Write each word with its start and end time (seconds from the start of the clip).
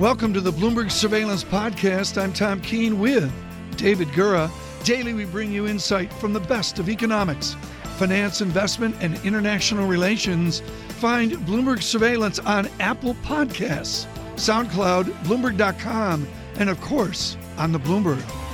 Welcome 0.00 0.32
to 0.32 0.40
the 0.40 0.50
Bloomberg 0.50 0.90
Surveillance 0.90 1.44
Podcast. 1.44 2.16
I'm 2.16 2.32
Tom 2.32 2.62
Keene 2.62 2.98
with 2.98 3.30
David 3.76 4.08
Gura. 4.08 4.50
Daily, 4.82 5.12
we 5.12 5.26
bring 5.26 5.52
you 5.52 5.66
insight 5.66 6.10
from 6.14 6.32
the 6.32 6.40
best 6.40 6.78
of 6.78 6.88
economics, 6.88 7.54
finance, 7.98 8.40
investment, 8.40 8.96
and 9.02 9.22
international 9.26 9.86
relations. 9.86 10.60
Find 11.00 11.32
Bloomberg 11.32 11.82
Surveillance 11.82 12.38
on 12.38 12.70
Apple 12.80 13.12
Podcasts, 13.16 14.06
SoundCloud, 14.36 15.04
Bloomberg.com, 15.24 16.26
and 16.56 16.70
of 16.70 16.80
course, 16.80 17.36
on 17.58 17.72
the 17.72 17.78
Bloomberg. 17.78 18.49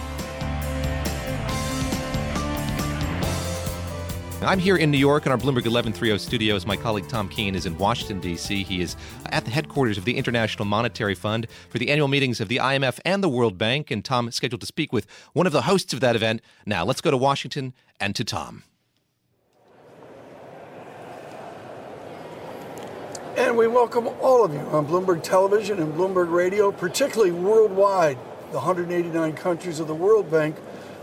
I'm 4.47 4.61
here 4.61 4.77
in 4.77 4.93
New 4.93 4.99
York 4.99 5.27
in 5.27 5.33
our 5.33 5.39
Bloomberg 5.39 5.67
1130 5.67 6.19
studios. 6.19 6.67
My 6.67 6.77
colleague 6.77 7.09
Tom 7.09 7.29
Keene 7.29 7.57
is 7.57 7.67
in 7.67 7.77
Washington, 7.79 8.21
D.C. 8.21 8.63
He 8.63 8.81
is 8.81 8.95
at 9.33 9.45
the 9.45 9.51
headquarters 9.51 9.99
of 9.99 10.05
the 10.05 10.17
International 10.17 10.65
Monetary 10.65 11.17
Fund 11.17 11.49
for 11.69 11.79
the 11.79 11.91
annual 11.91 12.07
meetings 12.07 12.41
of 12.41 12.47
the 12.47 12.59
IMF 12.59 13.01
and 13.05 13.25
the 13.25 13.29
World 13.29 13.59
Bank. 13.59 13.91
And 13.91 14.05
Tom 14.05 14.29
is 14.29 14.37
scheduled 14.37 14.61
to 14.61 14.67
speak 14.67 14.93
with 14.93 15.09
one 15.33 15.49
of 15.49 15.53
the 15.53 15.63
hosts 15.63 15.93
of 15.93 15.99
that 15.99 16.15
event. 16.15 16.43
Now, 16.65 16.85
let's 16.85 17.01
go 17.01 17.11
to 17.11 17.17
Washington 17.17 17.75
and 17.99 18.15
to 18.15 18.23
Tom. 18.23 18.63
And 23.37 23.57
we 23.57 23.67
welcome 23.67 24.07
all 24.07 24.45
of 24.45 24.53
you 24.53 24.61
on 24.61 24.87
Bloomberg 24.87 25.25
Television 25.25 25.81
and 25.81 25.93
Bloomberg 25.93 26.31
Radio, 26.31 26.71
particularly 26.71 27.33
worldwide, 27.33 28.17
the 28.53 28.59
189 28.59 29.33
countries 29.33 29.81
of 29.81 29.89
the 29.89 29.95
World 29.95 30.31
Bank, 30.31 30.55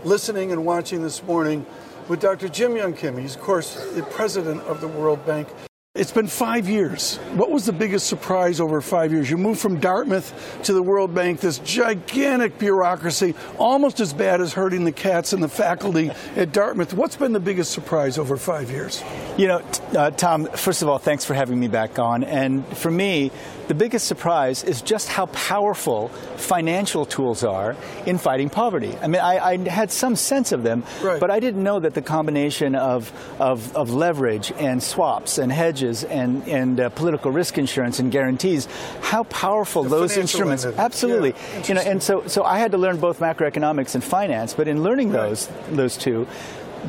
listening 0.02 0.50
and 0.50 0.64
watching 0.64 1.02
this 1.02 1.22
morning 1.22 1.66
with 2.08 2.20
Dr. 2.20 2.48
Jim 2.48 2.76
Yong 2.76 2.94
Kim. 2.94 3.16
He's, 3.16 3.36
of 3.36 3.42
course, 3.42 3.74
the 3.94 4.02
president 4.02 4.62
of 4.62 4.80
the 4.80 4.88
World 4.88 5.24
Bank. 5.26 5.48
It's 5.96 6.10
been 6.10 6.26
five 6.26 6.68
years. 6.68 7.18
What 7.34 7.52
was 7.52 7.66
the 7.66 7.72
biggest 7.72 8.08
surprise 8.08 8.58
over 8.58 8.80
five 8.80 9.12
years? 9.12 9.30
You 9.30 9.38
moved 9.38 9.60
from 9.60 9.78
Dartmouth 9.78 10.58
to 10.64 10.72
the 10.72 10.82
World 10.82 11.14
Bank, 11.14 11.38
this 11.38 11.60
gigantic 11.60 12.58
bureaucracy, 12.58 13.36
almost 13.58 14.00
as 14.00 14.12
bad 14.12 14.40
as 14.40 14.52
hurting 14.52 14.82
the 14.82 14.90
cats 14.90 15.32
and 15.32 15.40
the 15.40 15.48
faculty 15.48 16.10
at 16.34 16.50
Dartmouth. 16.50 16.94
What's 16.94 17.14
been 17.14 17.32
the 17.32 17.38
biggest 17.38 17.70
surprise 17.70 18.18
over 18.18 18.36
five 18.36 18.72
years? 18.72 19.04
You 19.38 19.46
know, 19.46 19.62
uh, 19.96 20.10
Tom, 20.10 20.46
first 20.46 20.82
of 20.82 20.88
all, 20.88 20.98
thanks 20.98 21.24
for 21.24 21.34
having 21.34 21.60
me 21.60 21.68
back 21.68 21.96
on. 22.00 22.24
And 22.24 22.66
for 22.76 22.90
me, 22.90 23.30
the 23.68 23.74
biggest 23.74 24.08
surprise 24.08 24.64
is 24.64 24.82
just 24.82 25.08
how 25.08 25.26
powerful 25.26 26.08
financial 26.36 27.06
tools 27.06 27.44
are 27.44 27.76
in 28.04 28.18
fighting 28.18 28.50
poverty. 28.50 28.94
I 29.00 29.06
mean, 29.06 29.22
I, 29.22 29.38
I 29.38 29.68
had 29.68 29.92
some 29.92 30.16
sense 30.16 30.50
of 30.50 30.64
them, 30.64 30.82
right. 31.02 31.20
but 31.20 31.30
I 31.30 31.40
didn't 31.40 31.62
know 31.62 31.80
that 31.80 31.94
the 31.94 32.02
combination 32.02 32.74
of, 32.74 33.12
of, 33.40 33.74
of 33.76 33.90
leverage 33.90 34.52
and 34.58 34.82
swaps 34.82 35.38
and 35.38 35.50
hedges 35.50 35.83
and, 35.84 36.46
and 36.48 36.80
uh, 36.80 36.88
political 36.90 37.30
risk 37.30 37.58
insurance 37.58 37.98
and 37.98 38.10
guarantees, 38.10 38.66
how 39.02 39.24
powerful 39.24 39.82
the 39.82 39.90
those 39.90 40.16
instruments, 40.16 40.64
absolutely. 40.64 41.30
Yeah, 41.30 41.66
you 41.66 41.74
know, 41.74 41.80
and 41.82 42.02
so, 42.02 42.26
so 42.26 42.44
I 42.44 42.58
had 42.58 42.72
to 42.72 42.78
learn 42.78 42.98
both 42.98 43.20
macroeconomics 43.20 43.94
and 43.94 44.02
finance, 44.02 44.54
but 44.54 44.68
in 44.68 44.82
learning 44.82 45.12
right. 45.12 45.28
those, 45.28 45.48
those 45.70 45.96
two, 45.96 46.26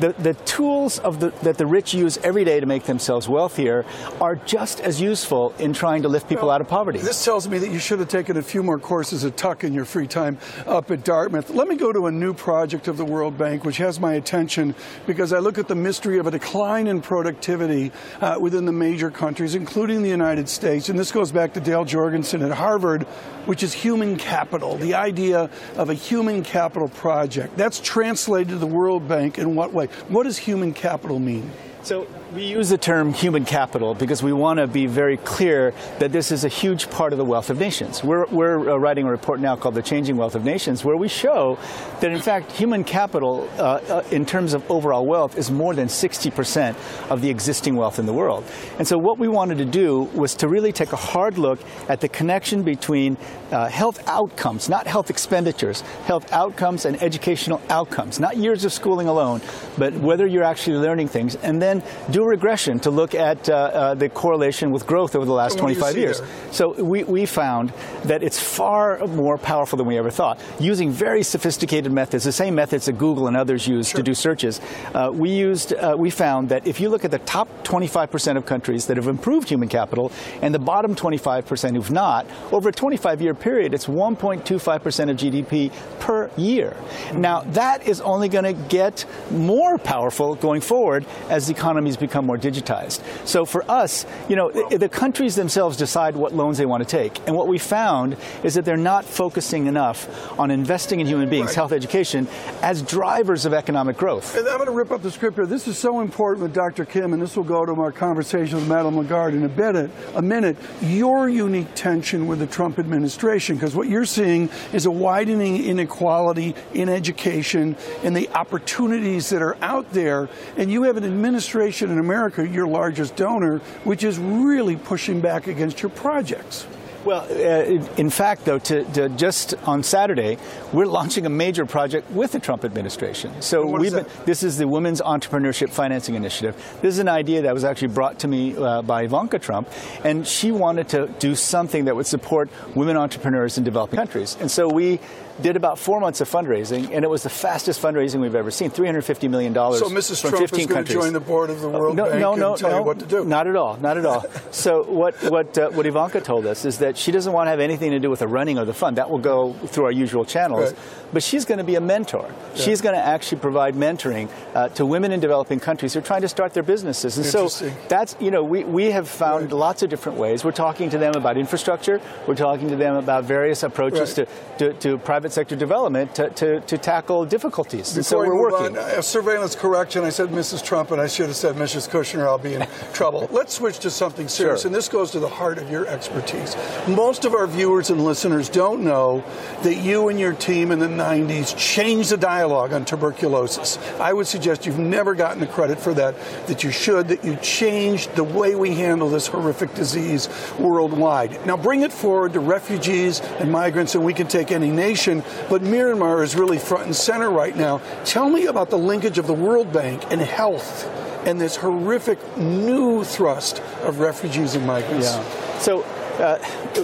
the, 0.00 0.14
the 0.18 0.34
tools 0.34 0.98
of 0.98 1.20
the, 1.20 1.30
that 1.42 1.58
the 1.58 1.66
rich 1.66 1.94
use 1.94 2.18
every 2.18 2.44
day 2.44 2.60
to 2.60 2.66
make 2.66 2.84
themselves 2.84 3.28
wealthier 3.28 3.84
are 4.20 4.36
just 4.36 4.80
as 4.80 5.00
useful 5.00 5.54
in 5.58 5.72
trying 5.72 6.02
to 6.02 6.08
lift 6.08 6.28
people 6.28 6.46
well, 6.46 6.54
out 6.54 6.60
of 6.60 6.68
poverty. 6.68 6.98
This 6.98 7.24
tells 7.24 7.48
me 7.48 7.58
that 7.58 7.70
you 7.70 7.78
should 7.78 7.98
have 7.98 8.08
taken 8.08 8.36
a 8.36 8.42
few 8.42 8.62
more 8.62 8.78
courses 8.78 9.24
at 9.24 9.36
Tuck 9.36 9.64
in 9.64 9.72
your 9.72 9.84
free 9.84 10.06
time 10.06 10.38
up 10.66 10.90
at 10.90 11.04
Dartmouth. 11.04 11.50
Let 11.50 11.68
me 11.68 11.76
go 11.76 11.92
to 11.92 12.06
a 12.06 12.12
new 12.12 12.34
project 12.34 12.88
of 12.88 12.96
the 12.96 13.04
World 13.04 13.38
Bank, 13.38 13.64
which 13.64 13.78
has 13.78 13.98
my 14.00 14.14
attention 14.14 14.74
because 15.06 15.32
I 15.32 15.38
look 15.38 15.58
at 15.58 15.68
the 15.68 15.74
mystery 15.74 16.18
of 16.18 16.26
a 16.26 16.30
decline 16.30 16.86
in 16.86 17.00
productivity 17.00 17.92
uh, 18.20 18.38
within 18.40 18.64
the 18.64 18.72
major 18.72 19.10
countries, 19.10 19.54
including 19.54 20.02
the 20.02 20.08
United 20.08 20.48
States. 20.48 20.88
And 20.88 20.98
this 20.98 21.12
goes 21.12 21.32
back 21.32 21.54
to 21.54 21.60
Dale 21.60 21.84
Jorgensen 21.84 22.42
at 22.42 22.52
Harvard, 22.52 23.04
which 23.46 23.62
is 23.62 23.72
human 23.72 24.16
capital, 24.16 24.76
the 24.76 24.94
idea 24.94 25.50
of 25.76 25.90
a 25.90 25.94
human 25.94 26.42
capital 26.42 26.88
project. 26.88 27.56
That's 27.56 27.80
translated 27.80 28.48
to 28.50 28.58
the 28.58 28.66
World 28.66 29.08
Bank 29.08 29.38
in 29.38 29.54
what 29.54 29.72
way? 29.72 29.85
What 30.08 30.24
does 30.24 30.38
human 30.38 30.72
capital 30.72 31.18
mean? 31.18 31.50
So 31.86 32.04
we 32.34 32.44
use 32.44 32.70
the 32.70 32.78
term 32.78 33.14
human 33.14 33.44
capital 33.44 33.94
because 33.94 34.20
we 34.20 34.32
want 34.32 34.58
to 34.58 34.66
be 34.66 34.86
very 34.86 35.18
clear 35.18 35.72
that 36.00 36.10
this 36.10 36.32
is 36.32 36.44
a 36.44 36.48
huge 36.48 36.90
part 36.90 37.12
of 37.12 37.16
the 37.16 37.24
wealth 37.24 37.48
of 37.48 37.60
nations. 37.60 38.02
We're, 38.02 38.26
we're 38.26 38.70
uh, 38.70 38.76
writing 38.76 39.06
a 39.06 39.10
report 39.12 39.38
now 39.38 39.54
called 39.54 39.76
The 39.76 39.82
Changing 39.82 40.16
Wealth 40.16 40.34
of 40.34 40.44
Nations 40.44 40.84
where 40.84 40.96
we 40.96 41.06
show 41.06 41.60
that 42.00 42.10
in 42.10 42.20
fact 42.20 42.50
human 42.50 42.82
capital 42.82 43.48
uh, 43.56 43.62
uh, 43.62 44.02
in 44.10 44.26
terms 44.26 44.52
of 44.52 44.68
overall 44.68 45.06
wealth 45.06 45.38
is 45.38 45.48
more 45.48 45.74
than 45.74 45.86
60% 45.86 46.74
of 47.08 47.22
the 47.22 47.30
existing 47.30 47.76
wealth 47.76 48.00
in 48.00 48.06
the 48.06 48.12
world. 48.12 48.44
And 48.80 48.88
so 48.88 48.98
what 48.98 49.20
we 49.20 49.28
wanted 49.28 49.58
to 49.58 49.64
do 49.64 50.02
was 50.12 50.34
to 50.36 50.48
really 50.48 50.72
take 50.72 50.92
a 50.92 50.96
hard 50.96 51.38
look 51.38 51.60
at 51.88 52.00
the 52.00 52.08
connection 52.08 52.64
between 52.64 53.16
uh, 53.52 53.68
health 53.68 54.02
outcomes, 54.08 54.68
not 54.68 54.88
health 54.88 55.08
expenditures, 55.08 55.82
health 56.04 56.32
outcomes 56.32 56.84
and 56.84 57.00
educational 57.00 57.62
outcomes, 57.70 58.18
not 58.18 58.36
years 58.36 58.64
of 58.64 58.72
schooling 58.72 59.06
alone, 59.06 59.40
but 59.78 59.94
whether 59.94 60.26
you're 60.26 60.42
actually 60.42 60.78
learning 60.78 61.06
things, 61.06 61.36
and 61.36 61.62
then 61.62 61.75
do 62.10 62.22
a 62.22 62.26
regression 62.26 62.78
to 62.80 62.90
look 62.90 63.14
at 63.14 63.48
uh, 63.48 63.54
uh, 63.54 63.94
the 63.94 64.08
correlation 64.08 64.70
with 64.70 64.86
growth 64.86 65.16
over 65.16 65.24
the 65.24 65.32
last 65.32 65.58
25 65.58 65.96
years. 65.96 66.20
There? 66.20 66.28
So 66.52 66.82
we, 66.82 67.04
we 67.04 67.26
found 67.26 67.72
that 68.04 68.22
it's 68.22 68.38
far 68.38 68.98
more 69.06 69.38
powerful 69.38 69.76
than 69.76 69.86
we 69.86 69.98
ever 69.98 70.10
thought. 70.10 70.40
Using 70.58 70.90
very 70.90 71.22
sophisticated 71.22 71.92
methods, 71.92 72.24
the 72.24 72.32
same 72.32 72.54
methods 72.54 72.86
that 72.86 72.98
Google 72.98 73.26
and 73.26 73.36
others 73.36 73.66
use 73.66 73.88
sure. 73.88 73.98
to 73.98 74.02
do 74.02 74.14
searches, 74.14 74.60
uh, 74.94 75.10
we 75.12 75.30
used, 75.30 75.72
uh, 75.72 75.94
we 75.98 76.10
found 76.10 76.48
that 76.48 76.66
if 76.66 76.80
you 76.80 76.88
look 76.88 77.04
at 77.04 77.10
the 77.10 77.18
top 77.20 77.48
25% 77.64 78.36
of 78.36 78.46
countries 78.46 78.86
that 78.86 78.96
have 78.96 79.08
improved 79.08 79.48
human 79.48 79.68
capital 79.68 80.12
and 80.42 80.54
the 80.54 80.58
bottom 80.58 80.94
25% 80.94 81.74
who've 81.74 81.90
not, 81.90 82.26
over 82.52 82.68
a 82.68 82.72
25 82.72 83.20
year 83.20 83.34
period, 83.34 83.74
it's 83.74 83.86
1.25% 83.86 85.10
of 85.10 85.16
GDP 85.16 85.72
per 86.00 86.30
year. 86.36 86.70
Mm-hmm. 86.70 87.20
Now, 87.20 87.40
that 87.40 87.86
is 87.86 88.00
only 88.00 88.28
going 88.28 88.44
to 88.44 88.52
get 88.68 89.04
more 89.30 89.78
powerful 89.78 90.34
going 90.34 90.60
forward 90.60 91.06
as 91.28 91.46
the 91.46 91.54
economies 91.66 91.96
become 91.96 92.24
more 92.24 92.38
digitized. 92.38 93.00
So 93.26 93.44
for 93.44 93.68
us, 93.68 94.06
you 94.28 94.36
know, 94.36 94.52
the 94.52 94.88
countries 94.88 95.34
themselves 95.34 95.76
decide 95.76 96.14
what 96.14 96.32
loans 96.32 96.58
they 96.58 96.66
want 96.66 96.84
to 96.84 96.88
take. 96.88 97.18
And 97.26 97.34
what 97.34 97.48
we 97.48 97.58
found 97.58 98.16
is 98.44 98.54
that 98.54 98.64
they're 98.64 98.76
not 98.76 99.04
focusing 99.04 99.66
enough 99.66 99.98
on 100.38 100.52
investing 100.52 101.00
in 101.00 101.08
human 101.08 101.28
beings, 101.28 101.48
right. 101.48 101.56
health, 101.56 101.72
education, 101.72 102.28
as 102.62 102.82
drivers 102.82 103.46
of 103.46 103.52
economic 103.52 103.96
growth. 103.96 104.36
And 104.36 104.46
I'm 104.46 104.58
going 104.58 104.66
to 104.66 104.72
rip 104.72 104.92
up 104.92 105.02
the 105.02 105.10
script 105.10 105.38
here. 105.38 105.44
This 105.44 105.66
is 105.66 105.76
so 105.76 106.00
important 106.00 106.44
with 106.44 106.54
Dr. 106.54 106.84
Kim, 106.84 107.12
and 107.12 107.20
this 107.20 107.36
will 107.36 107.42
go 107.42 107.66
to 107.66 107.72
our 107.80 107.90
conversation 107.90 108.58
with 108.58 108.68
Madame 108.68 108.96
Lagarde 108.96 109.36
in 109.36 109.42
a 109.42 109.48
bit. 109.48 109.90
A 110.14 110.22
minute. 110.22 110.56
Your 110.82 111.28
unique 111.28 111.74
tension 111.74 112.28
with 112.28 112.38
the 112.38 112.46
Trump 112.46 112.78
administration, 112.78 113.56
because 113.56 113.74
what 113.74 113.88
you're 113.88 114.04
seeing 114.04 114.48
is 114.72 114.86
a 114.86 114.90
widening 114.90 115.64
inequality 115.64 116.54
in 116.74 116.88
education 116.88 117.74
and 118.04 118.14
the 118.14 118.28
opportunities 118.30 119.30
that 119.30 119.42
are 119.42 119.56
out 119.60 119.90
there, 119.90 120.28
and 120.56 120.70
you 120.70 120.84
have 120.84 120.96
an 120.96 121.02
administration 121.02 121.55
in 121.90 121.98
America, 121.98 122.46
your 122.46 122.66
largest 122.66 123.16
donor, 123.16 123.58
which 123.84 124.04
is 124.04 124.18
really 124.18 124.76
pushing 124.76 125.20
back 125.20 125.46
against 125.46 125.82
your 125.82 125.90
projects. 125.90 126.66
Well, 127.06 127.22
uh, 127.30 127.84
in 127.96 128.10
fact, 128.10 128.46
though, 128.46 128.58
to, 128.58 128.82
to, 128.94 129.08
just 129.10 129.54
on 129.62 129.84
Saturday, 129.84 130.38
we're 130.72 130.86
launching 130.86 131.24
a 131.24 131.28
major 131.28 131.64
project 131.64 132.10
with 132.10 132.32
the 132.32 132.40
Trump 132.40 132.64
administration. 132.64 133.40
So 133.42 133.64
we've 133.64 133.92
been, 133.92 134.06
this 134.24 134.42
is 134.42 134.58
the 134.58 134.66
Women's 134.66 135.00
Entrepreneurship 135.00 135.70
Financing 135.70 136.16
Initiative. 136.16 136.56
This 136.82 136.94
is 136.94 136.98
an 136.98 137.08
idea 137.08 137.42
that 137.42 137.54
was 137.54 137.62
actually 137.62 137.94
brought 137.94 138.18
to 138.20 138.28
me 138.28 138.56
uh, 138.56 138.82
by 138.82 139.02
Ivanka 139.04 139.38
Trump, 139.38 139.70
and 140.02 140.26
she 140.26 140.50
wanted 140.50 140.88
to 140.88 141.06
do 141.20 141.36
something 141.36 141.84
that 141.84 141.94
would 141.94 142.06
support 142.08 142.50
women 142.74 142.96
entrepreneurs 142.96 143.56
in 143.56 143.62
developing 143.62 143.98
countries. 143.98 144.36
And 144.40 144.50
so 144.50 144.68
we 144.68 144.98
did 145.40 145.56
about 145.56 145.78
four 145.78 146.00
months 146.00 146.20
of 146.20 146.30
fundraising, 146.30 146.90
and 146.92 147.04
it 147.04 147.08
was 147.08 147.22
the 147.22 147.30
fastest 147.30 147.80
fundraising 147.80 148.20
we've 148.20 148.34
ever 148.34 148.50
seen. 148.50 148.70
Three 148.70 148.86
hundred 148.86 149.02
fifty 149.02 149.28
million 149.28 149.52
dollars. 149.52 149.80
So 149.80 149.88
Mrs. 149.88 150.20
From 150.20 150.30
Trump 150.30 150.42
15 150.42 150.60
is 150.60 150.66
going 150.66 150.76
countries. 150.76 150.96
to 150.96 151.02
join 151.02 151.12
the 151.12 151.20
board 151.20 151.50
of 151.50 151.60
the 151.60 151.68
World 151.68 151.96
no, 151.96 152.04
Bank 152.04 152.20
no, 152.20 152.34
no, 152.34 152.50
and 152.52 152.60
tell 152.60 152.70
no, 152.70 152.78
you 152.78 152.84
what 152.84 152.98
to 153.00 153.06
do. 153.06 153.24
Not 153.24 153.46
at 153.46 153.56
all. 153.56 153.76
Not 153.76 153.98
at 153.98 154.06
all. 154.06 154.24
so 154.50 154.82
what 154.84 155.14
what 155.30 155.56
uh, 155.58 155.70
what 155.70 155.86
Ivanka 155.86 156.20
told 156.20 156.46
us 156.46 156.64
is 156.64 156.78
that 156.78 156.95
she 156.96 157.12
doesn't 157.12 157.32
want 157.32 157.46
to 157.46 157.50
have 157.50 157.60
anything 157.60 157.90
to 157.90 157.98
do 157.98 158.10
with 158.10 158.20
the 158.20 158.28
running 158.28 158.58
of 158.58 158.66
the 158.66 158.74
fund. 158.74 158.96
That 158.96 159.10
will 159.10 159.18
go 159.18 159.52
through 159.52 159.84
our 159.84 159.92
usual 159.92 160.24
channels. 160.24 160.72
Right. 160.72 160.80
But 161.12 161.22
she's 161.22 161.44
going 161.44 161.58
to 161.58 161.64
be 161.64 161.76
a 161.76 161.80
mentor. 161.80 162.28
Yeah. 162.28 162.62
She's 162.62 162.80
going 162.80 162.94
to 162.94 163.04
actually 163.04 163.40
provide 163.40 163.74
mentoring 163.74 164.28
uh, 164.54 164.68
to 164.70 164.84
women 164.84 165.12
in 165.12 165.20
developing 165.20 165.60
countries 165.60 165.94
who 165.94 166.00
are 166.00 166.02
trying 166.02 166.22
to 166.22 166.28
start 166.28 166.52
their 166.52 166.62
businesses. 166.62 167.16
And 167.16 167.26
so 167.26 167.48
that's 167.88 168.16
you 168.20 168.30
know 168.30 168.42
we 168.42 168.64
we 168.64 168.90
have 168.90 169.08
found 169.08 169.44
right. 169.44 169.52
lots 169.52 169.82
of 169.82 169.90
different 169.90 170.18
ways. 170.18 170.44
We're 170.44 170.52
talking 170.52 170.90
to 170.90 170.98
them 170.98 171.14
about 171.14 171.36
infrastructure. 171.36 172.00
We're 172.26 172.34
talking 172.34 172.68
to 172.68 172.76
them 172.76 172.96
about 172.96 173.24
various 173.24 173.62
approaches 173.62 174.18
right. 174.18 174.28
to, 174.58 174.72
to, 174.72 174.78
to 174.80 174.98
private 174.98 175.32
sector 175.32 175.56
development 175.56 176.14
to, 176.16 176.30
to, 176.30 176.60
to 176.60 176.78
tackle 176.78 177.24
difficulties. 177.24 177.94
Before 177.94 178.02
so 178.02 178.20
we 178.20 178.28
we're 178.28 178.50
working. 178.50 178.78
On, 178.78 178.98
a 178.98 179.02
surveillance 179.02 179.54
correction. 179.54 180.04
I 180.04 180.10
said 180.10 180.28
Mrs. 180.28 180.64
Trump, 180.64 180.90
and 180.90 181.00
I 181.00 181.06
should 181.06 181.26
have 181.26 181.36
said 181.36 181.56
Mrs. 181.56 181.88
Kushner. 181.88 182.26
I'll 182.26 182.38
be 182.38 182.54
in 182.54 182.66
trouble. 182.92 183.28
Let's 183.30 183.54
switch 183.54 183.78
to 183.80 183.90
something 183.90 184.28
serious, 184.28 184.62
Sure. 184.62 184.68
and 184.68 184.74
this 184.74 184.88
goes 184.88 185.10
to 185.12 185.20
the 185.20 185.28
heart 185.28 185.58
of 185.58 185.70
your 185.70 185.86
expertise. 185.86 186.56
Most 186.88 187.24
of 187.24 187.34
our 187.34 187.48
viewers 187.48 187.90
and 187.90 188.04
listeners 188.04 188.48
don't 188.48 188.84
know 188.84 189.24
that 189.64 189.74
you 189.74 190.08
and 190.08 190.20
your 190.20 190.34
team 190.34 190.70
in 190.70 190.78
the 190.78 190.86
90s 190.86 191.56
changed 191.56 192.10
the 192.10 192.16
dialogue 192.16 192.72
on 192.72 192.84
tuberculosis. 192.84 193.76
I 193.98 194.12
would 194.12 194.28
suggest 194.28 194.66
you've 194.66 194.78
never 194.78 195.16
gotten 195.16 195.40
the 195.40 195.48
credit 195.48 195.80
for 195.80 195.92
that, 195.94 196.14
that 196.46 196.62
you 196.62 196.70
should, 196.70 197.08
that 197.08 197.24
you 197.24 197.34
changed 197.36 198.14
the 198.14 198.22
way 198.22 198.54
we 198.54 198.74
handle 198.74 199.08
this 199.08 199.26
horrific 199.26 199.74
disease 199.74 200.28
worldwide. 200.60 201.44
Now 201.44 201.56
bring 201.56 201.82
it 201.82 201.92
forward 201.92 202.34
to 202.34 202.40
refugees 202.40 203.20
and 203.40 203.50
migrants, 203.50 203.96
and 203.96 204.04
we 204.04 204.14
can 204.14 204.28
take 204.28 204.52
any 204.52 204.70
nation, 204.70 205.24
but 205.50 205.62
Myanmar 205.62 206.22
is 206.22 206.36
really 206.36 206.58
front 206.58 206.86
and 206.86 206.94
center 206.94 207.30
right 207.30 207.56
now. 207.56 207.80
Tell 208.04 208.30
me 208.30 208.46
about 208.46 208.70
the 208.70 208.78
linkage 208.78 209.18
of 209.18 209.26
the 209.26 209.34
World 209.34 209.72
Bank 209.72 210.04
and 210.10 210.20
health 210.20 210.86
and 211.26 211.40
this 211.40 211.56
horrific 211.56 212.20
new 212.38 213.02
thrust 213.02 213.60
of 213.82 213.98
refugees 213.98 214.54
and 214.54 214.64
migrants. 214.64 215.08
Yeah. 215.08 215.58
So, 215.58 215.84
uh, 216.20 216.38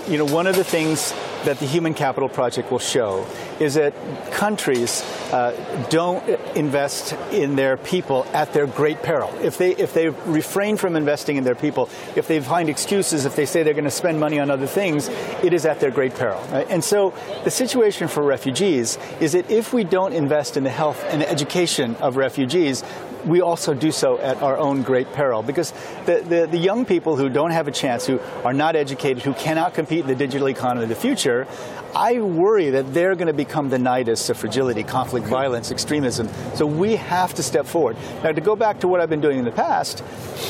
you 0.08 0.18
know, 0.18 0.24
one 0.24 0.46
of 0.46 0.56
the 0.56 0.64
things 0.64 1.12
that 1.44 1.58
the 1.58 1.66
Human 1.66 1.94
Capital 1.94 2.28
Project 2.28 2.70
will 2.70 2.78
show 2.78 3.26
is 3.58 3.74
that 3.74 3.94
countries 4.32 5.02
uh, 5.32 5.52
don't 5.90 6.26
invest 6.56 7.14
in 7.32 7.56
their 7.56 7.76
people 7.76 8.26
at 8.32 8.52
their 8.52 8.66
great 8.66 9.02
peril. 9.02 9.32
If 9.42 9.58
they 9.58 9.74
if 9.74 9.92
they 9.92 10.08
refrain 10.08 10.76
from 10.76 10.96
investing 10.96 11.36
in 11.36 11.44
their 11.44 11.54
people, 11.54 11.88
if 12.16 12.28
they 12.28 12.40
find 12.40 12.68
excuses, 12.68 13.24
if 13.24 13.34
they 13.34 13.46
say 13.46 13.62
they're 13.62 13.74
going 13.74 13.84
to 13.84 13.90
spend 13.90 14.20
money 14.20 14.38
on 14.38 14.50
other 14.50 14.66
things, 14.66 15.08
it 15.42 15.52
is 15.52 15.66
at 15.66 15.80
their 15.80 15.90
great 15.90 16.14
peril. 16.14 16.40
Right? 16.52 16.66
And 16.70 16.84
so 16.84 17.14
the 17.44 17.50
situation 17.50 18.08
for 18.08 18.22
refugees 18.22 18.98
is 19.20 19.32
that 19.32 19.50
if 19.50 19.72
we 19.72 19.84
don't 19.84 20.12
invest 20.12 20.56
in 20.56 20.64
the 20.64 20.70
health 20.70 21.02
and 21.08 21.22
education 21.22 21.96
of 21.96 22.16
refugees, 22.16 22.84
we 23.24 23.40
also 23.40 23.74
do 23.74 23.90
so 23.92 24.18
at 24.18 24.42
our 24.42 24.56
own 24.56 24.82
great 24.82 25.12
peril. 25.12 25.42
Because 25.42 25.72
the, 26.06 26.24
the, 26.26 26.48
the, 26.50 26.58
young 26.58 26.84
people 26.84 27.16
who 27.16 27.28
don't 27.28 27.50
have 27.50 27.68
a 27.68 27.70
chance, 27.70 28.06
who 28.06 28.20
are 28.44 28.52
not 28.52 28.76
educated, 28.76 29.22
who 29.22 29.34
cannot 29.34 29.74
compete 29.74 30.00
in 30.00 30.06
the 30.06 30.14
digital 30.14 30.48
economy 30.48 30.84
of 30.84 30.88
the 30.88 30.94
future, 30.94 31.46
I 31.94 32.20
worry 32.20 32.70
that 32.70 32.94
they're 32.94 33.14
going 33.14 33.26
to 33.26 33.32
become 33.32 33.68
the 33.68 33.76
nidus 33.76 34.30
of 34.30 34.36
fragility, 34.36 34.82
conflict, 34.82 35.26
violence, 35.26 35.70
extremism. 35.70 36.28
So 36.54 36.66
we 36.66 36.96
have 36.96 37.34
to 37.34 37.42
step 37.42 37.66
forward. 37.66 37.96
Now, 38.22 38.32
to 38.32 38.40
go 38.40 38.56
back 38.56 38.80
to 38.80 38.88
what 38.88 39.00
I've 39.00 39.10
been 39.10 39.20
doing 39.20 39.38
in 39.38 39.44
the 39.44 39.52
past, 39.52 40.02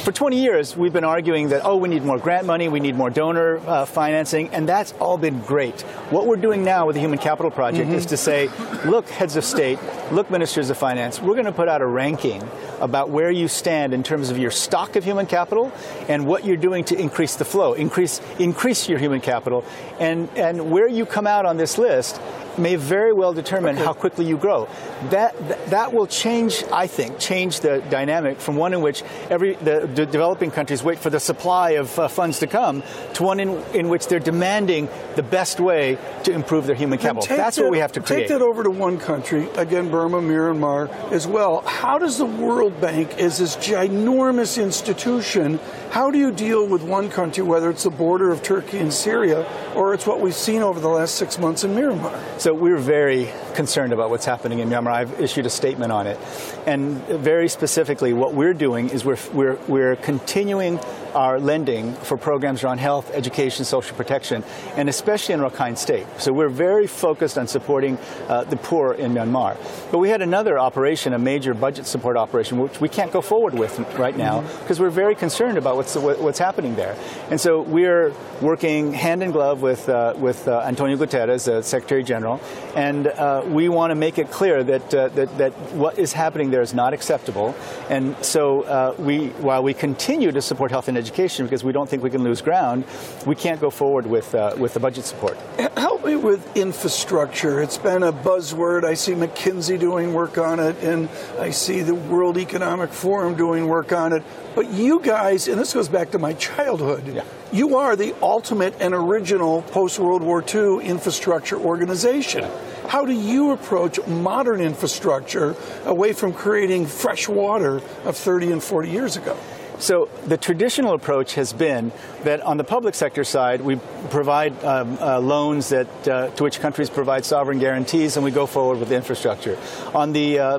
for 0.05 0.13
20 0.13 0.41
years, 0.41 0.77
we've 0.77 0.93
been 0.93 1.05
arguing 1.05 1.49
that, 1.49 1.63
oh, 1.65 1.77
we 1.77 1.89
need 1.89 2.05
more 2.05 2.19
grant 2.19 2.47
money, 2.47 2.69
we 2.69 2.81
need 2.81 2.95
more 2.95 3.11
donor 3.11 3.59
uh, 3.67 3.85
financing, 3.85 4.49
and 4.51 4.69
that's 4.69 4.93
all 4.95 5.19
been 5.19 5.41
great. 5.41 5.81
What 6.11 6.27
we're 6.27 6.37
doing 6.37 6.65
now 6.65 6.87
with 6.87 6.95
the 6.95 7.01
Human 7.01 7.19
Capital 7.19 7.51
Project 7.51 7.89
mm-hmm. 7.89 7.97
is 7.97 8.07
to 8.07 8.17
say, 8.17 8.49
look, 8.85 9.09
heads 9.09 9.37
of 9.37 9.45
state, 9.45 9.79
look, 10.13 10.31
ministers 10.31 10.71
of 10.71 10.79
finance, 10.79 11.21
we're 11.21 11.35
going 11.35 11.47
to 11.47 11.53
put 11.53 11.69
out 11.69 11.83
a 11.83 11.87
ranking 11.87 12.43
about 12.83 13.09
where 13.09 13.31
you 13.31 13.49
stand 13.49 13.95
in 13.95 14.03
terms 14.03 14.29
of 14.29 14.37
your 14.37 14.51
stock 14.51 14.97
of 14.97 15.05
human 15.05 15.25
capital 15.25 15.73
and 16.09 16.27
what 16.27 16.45
you're 16.45 16.57
doing 16.57 16.85
to 16.85 16.99
increase 16.99 17.37
the 17.37 17.45
flow, 17.45 17.73
increase, 17.73 18.21
increase 18.39 18.89
your 18.89 18.99
human 18.99 19.21
capital, 19.21 19.65
and, 20.01 20.29
and 20.37 20.71
where 20.71 20.89
you 20.89 21.07
come 21.07 21.27
out 21.27 21.47
on 21.47 21.57
this 21.57 21.79
list 21.79 22.21
may 22.59 22.77
very 22.77 23.13
well 23.13 23.33
determine 23.33 23.77
okay. 23.77 23.85
how 23.85 23.93
quickly 23.93 24.25
you 24.25 24.37
grow. 24.37 24.69
That, 25.11 25.37
that, 25.49 25.67
that 25.67 25.93
will 25.93 26.07
change, 26.07 26.65
I 26.73 26.87
think, 26.87 27.19
change 27.19 27.61
the 27.61 27.83
dynamic 27.91 28.41
from 28.41 28.57
one 28.57 28.75
in 28.75 28.83
which 28.83 29.03
every 29.31 29.55
the, 29.55 29.91
the 29.93 30.07
developing 30.07 30.51
countries 30.51 30.83
wait 30.83 30.99
for 30.99 31.11
the 31.11 31.21
supply 31.21 31.71
of 31.73 31.99
uh, 31.99 32.09
funds 32.09 32.39
to 32.41 32.47
come 32.47 32.83
to 33.15 33.23
one 33.23 33.41
in, 33.41 33.51
in 33.75 33.89
which 33.89 34.07
they're 34.07 34.19
demanding 34.19 34.89
the 35.17 35.23
best 35.23 35.61
way 35.61 35.99
to 36.25 36.33
improve 36.33 36.67
their 36.67 36.77
human 36.77 36.99
capital. 36.99 37.37
That's 37.37 37.57
that, 37.57 37.63
what 37.63 37.73
we 37.73 37.79
have 37.79 37.93
to 37.93 38.01
create. 38.01 38.21
Take 38.21 38.29
that 38.29 38.43
over 38.43 38.63
to 38.63 38.71
one 38.71 38.99
country, 38.99 39.49
again, 39.57 39.91
Burma, 39.91 40.21
Myanmar 40.21 40.91
as 41.11 41.27
well. 41.27 41.63
How 41.63 41.99
does 41.99 42.19
the 42.19 42.27
World 42.27 42.81
Bank, 42.81 43.19
as 43.19 43.39
this 43.39 43.57
ginormous 43.57 44.63
institution, 44.63 45.59
how 45.91 46.11
do 46.11 46.19
you 46.19 46.33
deal 46.33 46.67
with 46.67 46.83
one 46.83 47.11
country, 47.11 47.43
whether 47.43 47.69
it's 47.69 47.85
the 47.85 47.91
border 47.91 48.31
of 48.31 48.43
Turkey 48.43 48.79
and 48.79 48.93
Syria, 48.93 49.47
or 49.75 49.93
it's 49.95 50.07
what 50.07 50.21
we've 50.21 50.35
seen 50.35 50.63
over 50.63 50.81
the 50.81 50.89
last 50.89 51.17
six 51.17 51.39
months 51.39 51.65
in 51.65 51.73
Myanmar? 51.73 52.41
So 52.43 52.53
we're 52.53 52.77
very 52.77 53.31
concerned 53.55 53.93
about 53.93 54.11
what's 54.11 54.25
happening 54.25 54.59
in 54.59 54.69
Myanmar. 54.69 54.91
I've 54.91 55.21
issued 55.21 55.47
a 55.47 55.49
statement 55.49 55.93
on 55.93 56.09
it. 56.09 56.19
And 56.67 57.01
very 57.07 57.49
specifically, 57.49 58.13
what 58.13 58.35
we're 58.35 58.53
doing 58.53 58.89
is 58.89 59.05
we're, 59.05 59.17
we're, 59.33 59.59
we're 59.69 59.95
continuing 59.95 60.81
our 61.15 61.41
lending 61.41 61.95
for 61.95 62.17
programs 62.17 62.65
around 62.65 62.79
health, 62.79 63.11
education, 63.15 63.65
social 63.65 63.97
protection, 63.97 64.45
and 64.77 64.89
especially 64.89 65.35
in 65.35 65.41
Rakhine 65.41 65.77
State. 65.77 66.07
So 66.19 66.33
we're 66.33 66.49
very 66.49 66.87
focused 66.87 67.39
on 67.39 67.47
supporting 67.47 67.99
uh, 68.29 68.45
the 68.45 68.57
poor 68.57 68.95
in 68.95 69.13
Myanmar. 69.13 69.57
But 69.91 69.99
we 69.99 70.09
had 70.09 70.23
another 70.23 70.59
operation, 70.59 71.13
a 71.13 71.19
major 71.19 71.55
budget 71.55 71.87
support 71.87 72.17
operation, 72.17 72.59
which 72.59 72.81
we 72.81 72.89
can't 72.89 73.13
go 73.13 73.21
forward 73.21 73.55
with 73.55 73.79
right 73.99 74.17
now 74.17 74.41
because 74.41 74.77
mm-hmm. 74.77 74.85
we're 74.85 74.91
very 74.91 75.15
concerned 75.15 75.59
about 75.59 75.77
what's, 75.77 75.95
what's 75.97 76.39
happening 76.39 76.77
there. 76.77 76.97
And 77.31 77.41
so 77.41 77.63
we're 77.63 78.13
working 78.41 78.93
hand 78.93 79.23
in 79.23 79.31
glove 79.31 79.63
with, 79.63 79.89
uh, 79.89 80.15
with 80.17 80.49
uh, 80.49 80.61
Antonio 80.67 80.97
Guterres, 80.97 81.45
the 81.45 81.63
Secretary 81.63 82.03
General, 82.03 82.41
and 82.75 83.07
uh, 83.07 83.43
we 83.47 83.69
want 83.69 83.91
to 83.91 83.95
make 83.95 84.19
it 84.19 84.31
clear 84.31 84.65
that, 84.65 84.95
uh, 84.95 85.09
that, 85.09 85.39
that 85.39 85.53
what 85.75 85.99
is 85.99 86.13
happening 86.13 86.51
there 86.51 86.63
is 86.63 86.75
not 86.75 86.93
acceptable. 86.93 87.55
And 87.89 88.17
so 88.25 88.63
uh, 88.63 88.95
we, 88.99 89.29
while 89.29 89.63
we 89.63 89.75
continue 89.75 90.33
to 90.33 90.43
support 90.43 90.71
health 90.71 90.89
and 90.89 90.97
education 91.03 91.47
because 91.47 91.65
we 91.65 91.73
don't 91.73 91.89
think 91.89 92.03
we 92.03 92.11
can 92.11 92.23
lose 92.23 92.41
ground, 92.41 92.85
we 93.27 93.35
can't 93.35 93.61
go 93.61 93.71
forward 93.71 94.07
with, 94.07 94.35
uh, 94.35 94.55
with 94.57 94.75
the 94.75 94.81
budget 94.81 95.05
support. 95.05 95.37
Help 95.77 96.05
me 96.05 96.17
with 96.17 96.57
infrastructure. 96.57 97.61
It's 97.61 97.79
been 97.79 98.03
a 98.03 98.13
buzzword. 98.13 98.85
I 98.85 98.95
see 98.95 99.13
McKinsey 99.13 99.79
doing 99.79 100.13
work 100.15 100.39
on 100.39 100.61
it, 100.61 100.77
and 100.83 101.09
I 101.39 101.51
see 101.51 101.83
the 101.83 101.95
World 101.95 102.39
Economic 102.39 102.91
Forum 102.91 103.35
doing 103.35 103.67
work 103.67 103.93
on 103.93 104.13
it. 104.13 104.23
But 104.55 104.71
you 104.71 105.01
guys, 105.01 105.49
and 105.49 105.59
this 105.59 105.73
goes 105.73 105.89
back 105.89 106.11
to 106.11 106.19
my 106.19 106.35
childhood, 106.35 107.07
yeah. 107.07 107.25
you 107.53 107.77
are 107.77 107.97
the 107.97 108.15
ultimate 108.21 108.75
and 108.81 108.95
original 108.95 109.63
post 109.63 109.99
World 109.99 110.23
War 110.23 110.43
II 110.43 110.85
infrastructure 110.85 111.57
organization. 111.57 112.45
How 112.87 113.07
do 113.07 113.13
you 113.13 113.53
approach 113.53 114.05
modern 114.07 114.61
infrastructure 114.61 115.57
away 115.87 116.13
from 116.13 116.33
creating 116.33 116.87
fresh 116.87 117.29
water 117.29 117.81
of 118.05 118.17
30 118.17 118.53
and 118.53 118.63
40 118.63 118.91
years 118.91 119.17
ago? 119.17 119.37
So 119.83 120.09
the 120.29 120.37
traditional 120.37 120.95
approach 120.95 121.35
has 121.35 121.53
been 121.53 121.91
that 122.23 122.41
on 122.43 122.57
the 122.57 122.63
public 122.63 122.95
sector 122.95 123.25
side, 123.25 123.61
we 123.61 123.81
provide 124.11 124.53
um, 124.65 124.97
uh, 125.01 125.19
loans 125.19 125.71
that 125.71 126.09
uh, 126.09 126.29
to 126.37 126.45
which 126.45 126.61
countries 126.61 126.89
provide 126.89 127.25
sovereign 127.25 127.59
guarantees, 127.59 128.17
and 128.17 128.25
we 128.25 128.31
go 128.31 128.47
forward 128.47 128.79
with 128.79 128.91
the 128.91 128.95
infrastructure. 128.95 129.59
On 129.93 130.13
the 130.13 130.39
uh, 130.39 130.59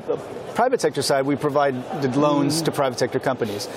private 0.56 0.82
sector 0.82 1.02
side, 1.02 1.26
we 1.26 1.38
provide 1.38 1.74
loans 2.18 2.62
mm. 2.62 2.66
to 2.66 2.72
private 2.74 3.00
sector 3.00 3.18
companies 3.18 3.70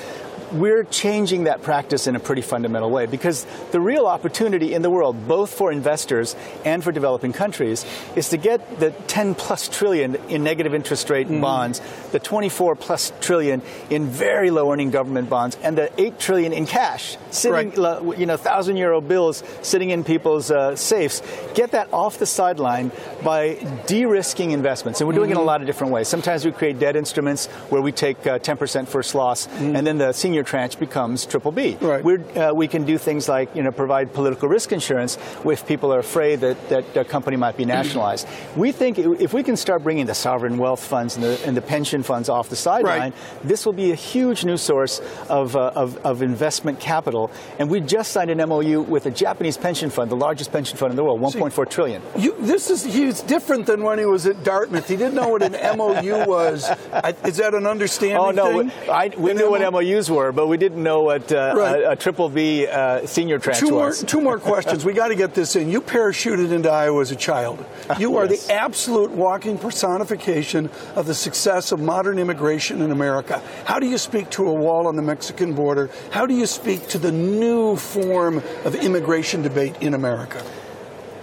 we're 0.53 0.85
changing 0.85 1.45
that 1.45 1.63
practice 1.63 2.07
in 2.07 2.17
a 2.17 2.21
pretty 2.21 2.43
fundamental 2.43 2.91
way 2.91 3.07
because 3.07 3.47
the 3.73 3.81
real 3.81 4.07
opportunity 4.07 4.75
in 4.75 4.83
the 4.83 4.91
world, 4.91 5.27
both 5.27 5.53
for 5.53 5.73
investors 5.73 6.37
and 6.65 6.83
for 6.83 6.93
developing 6.93 7.33
countries, 7.33 7.85
is 8.15 8.29
to 8.31 8.37
get 8.37 8.81
the 8.81 8.91
10 9.09 9.35
plus 9.35 9.69
trillion 9.69 10.17
in 10.29 10.45
negative 10.45 10.75
interest 10.75 11.11
rate 11.11 11.29
mm. 11.29 11.41
bonds, 11.41 11.81
the 12.13 12.19
24 12.19 12.77
plus 12.77 13.13
trillion 13.21 13.63
in 13.91 14.07
very 14.07 14.51
low 14.51 14.73
earning 14.73 14.91
government 14.91 15.29
bonds, 15.29 15.57
and 15.63 15.77
the 15.77 15.91
8 16.01 16.19
trillion 16.19 16.53
in 16.53 16.67
cash, 16.67 17.17
sitting, 17.31 17.71
right. 17.83 18.19
you 18.19 18.27
know, 18.27 18.37
thousand 18.37 18.77
euro 18.77 19.01
bills 19.01 19.43
sitting 19.63 19.91
in 19.91 20.05
people's 20.05 20.51
uh, 20.51 20.77
safes. 20.77 21.23
Get 21.55 21.73
that 21.73 21.93
off 21.93 22.19
the 22.19 22.27
sideline 22.27 22.93
by 23.25 23.55
de-risking 23.87 24.53
investments, 24.53 25.01
and 25.01 25.09
we're 25.09 25.15
doing 25.15 25.31
mm-hmm. 25.31 25.31
it 25.31 25.33
in 25.33 25.37
a 25.37 25.41
mm-hmm. 25.41 25.47
lot 25.47 25.61
of 25.61 25.67
different 25.67 25.93
ways. 25.93 26.09
Sometimes 26.09 26.45
we 26.45 26.53
create 26.53 26.79
debt 26.79 26.97
instruments 26.97 27.47
where 27.71 27.83
we 27.83 27.93
take 27.93 28.27
uh, 28.27 28.39
10% 28.39 28.89
first 28.89 29.15
loss, 29.15 29.47
mm-hmm. 29.47 29.77
and 29.77 29.87
then 29.87 29.99
the 29.99 30.13
senior 30.13 30.36
tranche 30.45 30.79
becomes 30.79 31.27
triple 31.27 31.53
B. 31.53 31.77
Right. 31.81 32.05
Uh, 32.37 32.53
we 32.55 32.69
can 32.69 32.85
do 32.85 32.99
things 32.99 33.29
like 33.29 33.55
you 33.55 33.63
know 33.63 33.71
provide 33.71 34.13
political 34.13 34.49
risk 34.49 34.73
insurance 34.73 35.19
if 35.45 35.67
people 35.67 35.93
are 35.93 35.99
afraid 35.99 36.41
that, 36.41 36.69
that 36.69 36.97
a 36.97 37.05
company 37.05 37.37
might 37.37 37.57
be 37.57 37.65
nationalized. 37.65 38.27
we 38.57 38.73
think 38.73 38.99
if 38.99 39.33
we 39.33 39.43
can 39.43 39.57
start 39.57 39.83
bringing 39.83 40.07
the 40.07 40.15
sovereign 40.15 40.59
wealth 40.59 40.85
funds 40.85 41.17
and 41.17 41.25
the, 41.25 41.41
and 41.47 41.57
the 41.57 41.63
pension 41.63 42.03
funds 42.03 42.29
off 42.29 42.49
the 42.49 42.57
sideline, 42.57 43.13
right. 43.13 43.15
this 43.45 43.67
will 43.67 43.73
be 43.73 43.93
a 43.93 43.95
huge 43.95 44.45
new 44.45 44.57
source 44.57 45.01
of, 45.29 45.57
uh, 45.57 45.73
of, 45.75 45.97
of, 45.99 46.23
investment 46.23 46.81
capital. 46.81 47.31
And 47.59 47.71
we 47.71 47.81
just 47.81 48.13
signed 48.13 48.31
an 48.31 48.49
MOU 48.49 48.83
with 48.83 49.07
a 49.07 49.11
Japanese 49.11 49.57
pension 49.57 49.91
fund, 49.91 50.11
the 50.11 50.17
largest 50.17 50.53
pension 50.53 50.77
fund 50.77 50.91
in 50.91 50.97
the 50.97 51.05
world, 51.05 51.21
1.4 51.21 51.71
trillion. 51.71 52.03
You, 52.17 52.35
this 52.41 52.71
is 52.71 52.85
he's 52.85 53.23
different 53.23 53.67
than 53.67 53.83
when 53.83 53.99
he 53.99 54.05
was 54.05 54.27
at 54.27 54.43
Dartmouth. 54.45 54.89
He 54.89 54.97
didn't 54.97 55.15
know 55.15 55.29
what 55.29 55.43
an 55.43 55.53
MOU 55.77 56.27
was. 56.27 56.65
I, 56.93 57.15
is 57.25 57.37
that 57.39 57.55
an 57.55 57.67
understanding? 57.67 58.17
Oh 58.17 58.31
no, 58.31 58.63
thing? 58.63 58.91
I, 58.91 59.13
we 59.17 59.35
knew 59.35 59.51
what 59.51 59.61
MOUs 59.73 60.11
were, 60.27 60.33
but 60.33 60.47
we 60.49 60.57
didn't 60.57 60.83
know 60.83 61.03
what 61.03 61.33
uh, 61.33 61.55
right. 61.57 61.83
a, 61.83 61.91
a, 61.93 61.97
triple 61.97 62.29
B 62.29 62.67
uh, 62.67 63.07
senior 63.07 63.39
tranche 63.39 63.61
two 63.61 63.75
was. 63.75 64.03
More, 64.03 64.09
two 64.09 64.21
more 64.21 64.39
questions. 64.53 64.85
we 64.85 64.93
got 64.93 65.09
to 65.09 65.15
get 65.15 65.35
this 65.35 65.57
in. 65.57 65.71
You 65.71 65.81
parachuted 65.81 66.53
into 66.53 66.71
Iowa 66.71 67.01
as 67.01 67.11
a 67.11 67.17
child. 67.17 67.65
You 67.99 68.17
are 68.17 68.27
yes. 68.27 68.47
the 68.47 68.55
absolute 68.55 69.11
walking 69.11 69.59
personification 69.59 70.71
of 70.95 71.07
the 71.07 71.15
success 71.15 71.73
of 71.73 71.81
modern 71.81 72.19
immigration 72.19 72.83
in 72.83 72.91
America. 72.91 73.43
How 73.65 73.79
do 73.79 73.87
you 73.87 73.99
speak 73.99 74.31
to 74.31 74.49
a 74.49 74.55
wall 74.55 74.87
on 74.87 74.97
the 74.97 75.03
Mexican 75.03 75.55
border? 75.55 75.91
How 76.11 76.27
do 76.27 76.35
you 76.35 76.47
speak 76.47 76.89
to 76.89 76.99
the 76.99 77.13
new 77.13 77.77
form 77.77 78.39
of 78.65 78.75
immigration 78.75 79.43
debate 79.43 79.77
in 79.81 79.95
America? 79.95 80.45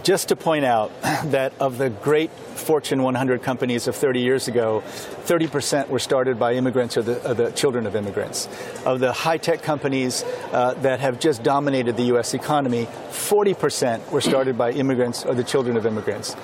Just 0.04 0.30
to 0.30 0.36
point 0.36 0.66
out 0.66 0.92
that 1.02 1.54
of 1.60 1.78
the 1.78 1.90
great 1.90 2.30
Fortune 2.32 3.02
100 3.04 3.42
companies 3.42 3.88
of 3.88 3.96
30 3.96 4.22
years 4.22 4.48
ago, 4.48 4.84
30% 5.26 5.90
were 5.90 6.00
started 6.00 6.38
by 6.38 6.54
immigrants 6.54 6.98
or 6.98 7.02
the, 7.02 7.30
or 7.30 7.34
the 7.34 7.52
children 7.52 7.86
of 7.88 7.96
immigrants. 7.96 8.48
Of 8.86 9.00
the 9.00 9.12
high 9.12 9.38
tech 9.38 9.64
companies 9.64 10.24
uh, 10.52 10.74
that 10.76 11.00
have 11.00 11.20
just 11.20 11.44
dominated 11.44 11.98
the 11.98 12.04
U.S. 12.04 12.34
economy, 12.34 12.86
40% 13.10 14.12
were 14.12 14.22
started 14.22 14.58
by 14.58 14.72
immigrants 14.72 15.26
or 15.26 15.34
the 15.34 15.44
children 15.44 15.78
of 15.78 15.86
immigrants 15.86 16.36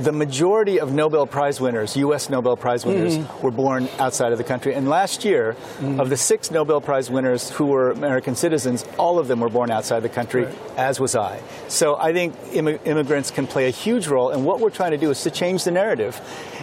the 0.00 0.12
majority 0.12 0.80
of 0.80 0.92
Nobel 0.92 1.26
Prize 1.26 1.60
winners, 1.60 1.94
U.S. 1.96 2.30
Nobel 2.30 2.56
Prize 2.56 2.86
winners, 2.86 3.18
mm-hmm. 3.18 3.42
were 3.42 3.50
born 3.50 3.88
outside 3.98 4.32
of 4.32 4.38
the 4.38 4.44
country. 4.44 4.74
And 4.74 4.88
last 4.88 5.24
year, 5.24 5.52
mm-hmm. 5.52 6.00
of 6.00 6.08
the 6.08 6.16
six 6.16 6.50
Nobel 6.50 6.80
Prize 6.80 7.10
winners 7.10 7.50
who 7.50 7.66
were 7.66 7.90
American 7.90 8.34
citizens, 8.34 8.84
all 8.98 9.18
of 9.18 9.28
them 9.28 9.40
were 9.40 9.50
born 9.50 9.70
outside 9.70 10.00
the 10.00 10.08
country, 10.08 10.44
right. 10.44 10.54
as 10.78 10.98
was 10.98 11.14
I. 11.14 11.42
So 11.68 11.96
I 11.96 12.14
think 12.14 12.34
Im- 12.52 12.80
immigrants 12.84 13.30
can 13.30 13.46
play 13.46 13.66
a 13.66 13.70
huge 13.70 14.06
role. 14.08 14.30
And 14.30 14.46
what 14.46 14.60
we're 14.60 14.70
trying 14.70 14.92
to 14.92 14.96
do 14.96 15.10
is 15.10 15.22
to 15.24 15.30
change 15.30 15.64
the 15.64 15.70
narrative. 15.70 16.20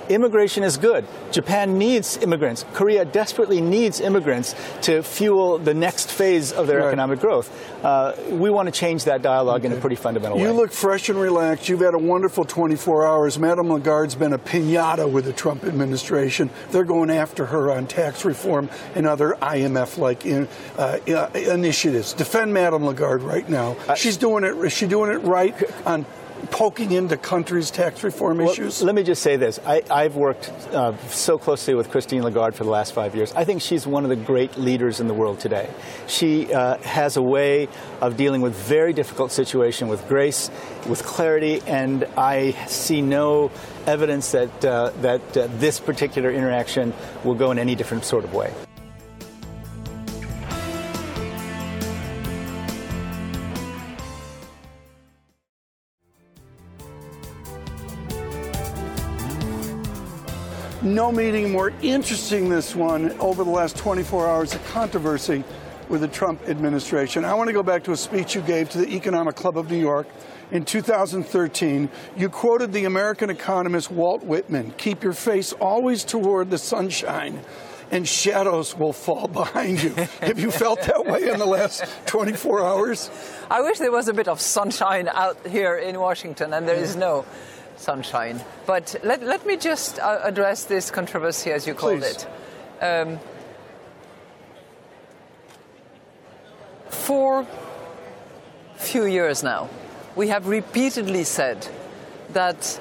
Immigration 0.09 0.63
is 0.63 0.77
good. 0.77 1.05
Japan 1.31 1.77
needs 1.77 2.17
immigrants. 2.17 2.65
Korea 2.73 3.03
desperately 3.03 3.59
needs 3.59 3.99
immigrants 3.99 4.55
to 4.83 5.03
fuel 5.03 5.57
the 5.57 5.73
next 5.73 6.11
phase 6.11 6.53
of 6.53 6.65
their 6.65 6.79
right. 6.79 6.87
economic 6.87 7.19
growth. 7.19 7.51
Uh, 7.83 8.13
we 8.29 8.49
want 8.49 8.67
to 8.67 8.71
change 8.71 9.03
that 9.03 9.21
dialogue 9.21 9.61
okay. 9.61 9.73
in 9.73 9.77
a 9.77 9.81
pretty 9.81 9.97
fundamental 9.97 10.37
you 10.37 10.45
way. 10.45 10.49
You 10.51 10.55
look 10.55 10.71
fresh 10.71 11.09
and 11.09 11.19
relaxed. 11.19 11.67
You've 11.67 11.81
had 11.81 11.93
a 11.93 11.99
wonderful 11.99 12.45
24 12.45 13.05
hours 13.05 13.26
hours, 13.27 13.37
Madame 13.37 13.69
Lagarde's 13.69 14.15
been 14.15 14.31
a 14.31 14.39
pinata 14.39 15.11
with 15.11 15.25
the 15.25 15.33
Trump 15.33 15.65
administration. 15.65 16.49
They're 16.71 16.85
going 16.85 17.09
after 17.09 17.45
her 17.47 17.69
on 17.69 17.85
tax 17.85 18.23
reform 18.23 18.69
and 18.95 19.05
other 19.05 19.33
IMF 19.41 19.97
like 19.97 20.25
in, 20.25 20.47
uh, 20.77 20.99
uh, 21.09 21.29
initiatives. 21.33 22.13
Defend 22.13 22.53
Madame 22.53 22.85
Lagarde 22.85 23.25
right 23.25 23.47
now. 23.49 23.75
She's 23.95 24.15
doing 24.15 24.45
it. 24.45 24.55
Is 24.63 24.71
she 24.71 24.87
doing 24.87 25.11
it 25.11 25.17
right 25.17 25.53
on 25.85 26.05
poking 26.51 26.91
into 26.91 27.17
countries' 27.17 27.71
tax 27.71 28.03
reform 28.03 28.37
well, 28.37 28.49
issues? 28.49 28.81
Let 28.81 28.95
me 28.95 29.03
just 29.03 29.21
say 29.21 29.37
this. 29.37 29.59
I, 29.65 30.03
have 30.03 30.15
worked 30.15 30.49
uh, 30.71 30.95
so 31.07 31.37
closely 31.37 31.73
with 31.73 31.89
Christine 31.89 32.23
Lagarde 32.23 32.55
for 32.55 32.63
the 32.63 32.69
last 32.69 32.93
five 32.93 33.15
years. 33.15 33.31
I 33.33 33.43
think 33.43 33.61
she's 33.61 33.85
one 33.85 34.03
of 34.03 34.09
the 34.09 34.15
great 34.15 34.57
leaders 34.57 34.99
in 34.99 35.07
the 35.07 35.13
world 35.13 35.39
today. 35.39 35.69
She 36.07 36.53
uh, 36.53 36.77
has 36.79 37.17
a 37.17 37.21
way 37.21 37.67
of 38.01 38.17
dealing 38.17 38.41
with 38.41 38.55
very 38.55 38.93
difficult 38.93 39.31
situations 39.31 39.89
with 39.89 40.07
grace, 40.07 40.49
with 40.87 41.03
clarity, 41.03 41.61
and 41.67 42.05
I 42.17 42.51
see 42.67 43.01
no 43.01 43.51
evidence 43.85 44.31
that, 44.31 44.65
uh, 44.65 44.91
that 45.01 45.37
uh, 45.37 45.47
this 45.57 45.79
particular 45.79 46.31
interaction 46.31 46.93
will 47.23 47.35
go 47.35 47.51
in 47.51 47.59
any 47.59 47.75
different 47.75 48.05
sort 48.05 48.23
of 48.23 48.33
way. 48.33 48.53
No 60.87 61.11
meeting 61.11 61.51
more 61.51 61.73
interesting 61.81 62.47
this 62.47 62.73
one 62.73 63.11
over 63.19 63.43
the 63.43 63.49
last 63.49 63.75
24 63.75 64.25
hours 64.25 64.55
of 64.55 64.65
controversy 64.67 65.43
with 65.89 65.99
the 65.99 66.07
Trump 66.07 66.47
administration. 66.47 67.25
I 67.25 67.33
want 67.33 67.49
to 67.49 67.53
go 67.53 67.61
back 67.61 67.83
to 67.83 67.91
a 67.91 67.97
speech 67.97 68.35
you 68.35 68.41
gave 68.41 68.69
to 68.69 68.77
the 68.77 68.95
Economic 68.95 69.35
Club 69.35 69.57
of 69.57 69.69
New 69.69 69.79
York 69.79 70.07
in 70.49 70.63
2013. 70.63 71.89
You 72.15 72.29
quoted 72.29 72.71
the 72.71 72.85
American 72.85 73.29
economist 73.29 73.91
Walt 73.91 74.23
Whitman 74.23 74.71
Keep 74.77 75.03
your 75.03 75.11
face 75.11 75.51
always 75.51 76.05
toward 76.05 76.51
the 76.51 76.57
sunshine. 76.57 77.41
And 77.91 78.07
shadows 78.07 78.77
will 78.77 78.93
fall 78.93 79.27
behind 79.27 79.83
you. 79.83 79.89
Have 80.21 80.39
you 80.39 80.51
felt 80.51 80.83
that 80.83 81.05
way 81.05 81.27
in 81.27 81.37
the 81.37 81.45
last 81.45 81.83
24 82.05 82.63
hours? 82.63 83.11
I 83.51 83.61
wish 83.61 83.77
there 83.79 83.91
was 83.91 84.07
a 84.07 84.13
bit 84.13 84.29
of 84.29 84.39
sunshine 84.39 85.09
out 85.09 85.47
here 85.47 85.75
in 85.75 85.99
Washington, 85.99 86.53
and 86.53 86.65
there 86.65 86.75
is 86.75 86.95
no 86.95 87.25
sunshine. 87.77 88.41
But 88.65 88.95
let, 89.03 89.23
let 89.23 89.45
me 89.45 89.57
just 89.57 89.99
uh, 89.99 90.19
address 90.23 90.65
this 90.65 90.91
controversy, 90.91 91.51
as 91.51 91.65
you 91.65 91.73
called 91.73 92.01
Please. 92.01 92.25
it. 92.81 92.83
Um, 92.83 93.19
for 96.89 97.41
a 98.75 98.79
few 98.79 99.05
years 99.05 99.43
now, 99.43 99.69
we 100.15 100.27
have 100.29 100.47
repeatedly 100.47 101.23
said 101.23 101.67
that 102.33 102.79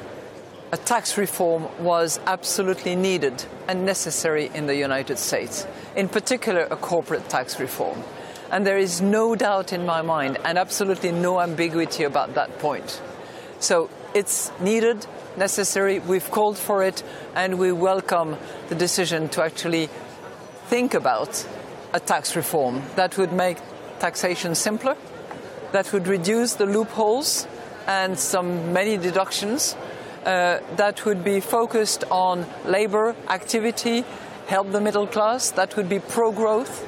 a 0.73 0.77
tax 0.77 1.17
reform 1.17 1.69
was 1.83 2.19
absolutely 2.27 2.97
needed 2.97 3.45
and 3.69 3.85
necessary 3.85 4.51
in 4.53 4.67
the 4.67 4.75
United 4.75 5.19
States, 5.19 5.67
in 5.95 6.09
particular, 6.09 6.63
a 6.71 6.77
corporate 6.77 7.29
tax 7.29 7.61
reform. 7.61 8.03
And 8.51 8.67
there 8.67 8.79
is 8.79 9.01
no 9.01 9.37
doubt 9.37 9.73
in 9.73 9.87
my 9.87 10.03
mind 10.03 10.39
and 10.45 10.59
absolutely 10.59 11.13
no 11.13 11.41
ambiguity 11.41 12.05
about 12.05 12.35
that 12.35 12.59
point. 12.59 13.01
So 13.59 13.91
it's 14.15 14.51
needed, 14.61 15.07
necessary, 15.37 15.99
we've 15.99 16.31
called 16.31 16.59
for 16.59 16.83
it, 16.83 17.03
and 17.35 17.59
we 17.59 17.73
welcome 17.73 18.37
the 18.69 18.75
decision 18.75 19.29
to 19.31 19.43
actually 19.43 19.89
think 20.67 20.95
about 20.95 21.47
a 21.93 22.01
tax 22.01 22.37
reform 22.37 22.83
that 22.97 23.17
would 23.19 23.33
make 23.33 23.59
taxation 23.99 24.55
simpler, 24.55 24.97
that 25.73 25.93
would 25.93 26.07
reduce 26.07 26.55
the 26.55 26.67
loopholes 26.67 27.47
and 27.87 28.19
some 28.19 28.73
many 28.73 28.97
deductions, 28.97 29.77
uh, 30.25 30.61
that 30.77 31.05
would 31.05 31.23
be 31.23 31.41
focused 31.41 32.05
on 32.11 32.47
labor 32.65 33.15
activity, 33.29 34.05
help 34.47 34.71
the 34.73 34.81
middle 34.81 35.07
class, 35.07 35.51
that 35.53 35.77
would 35.77 35.89
be 35.89 35.99
pro 35.99 36.33
growth. 36.33 36.85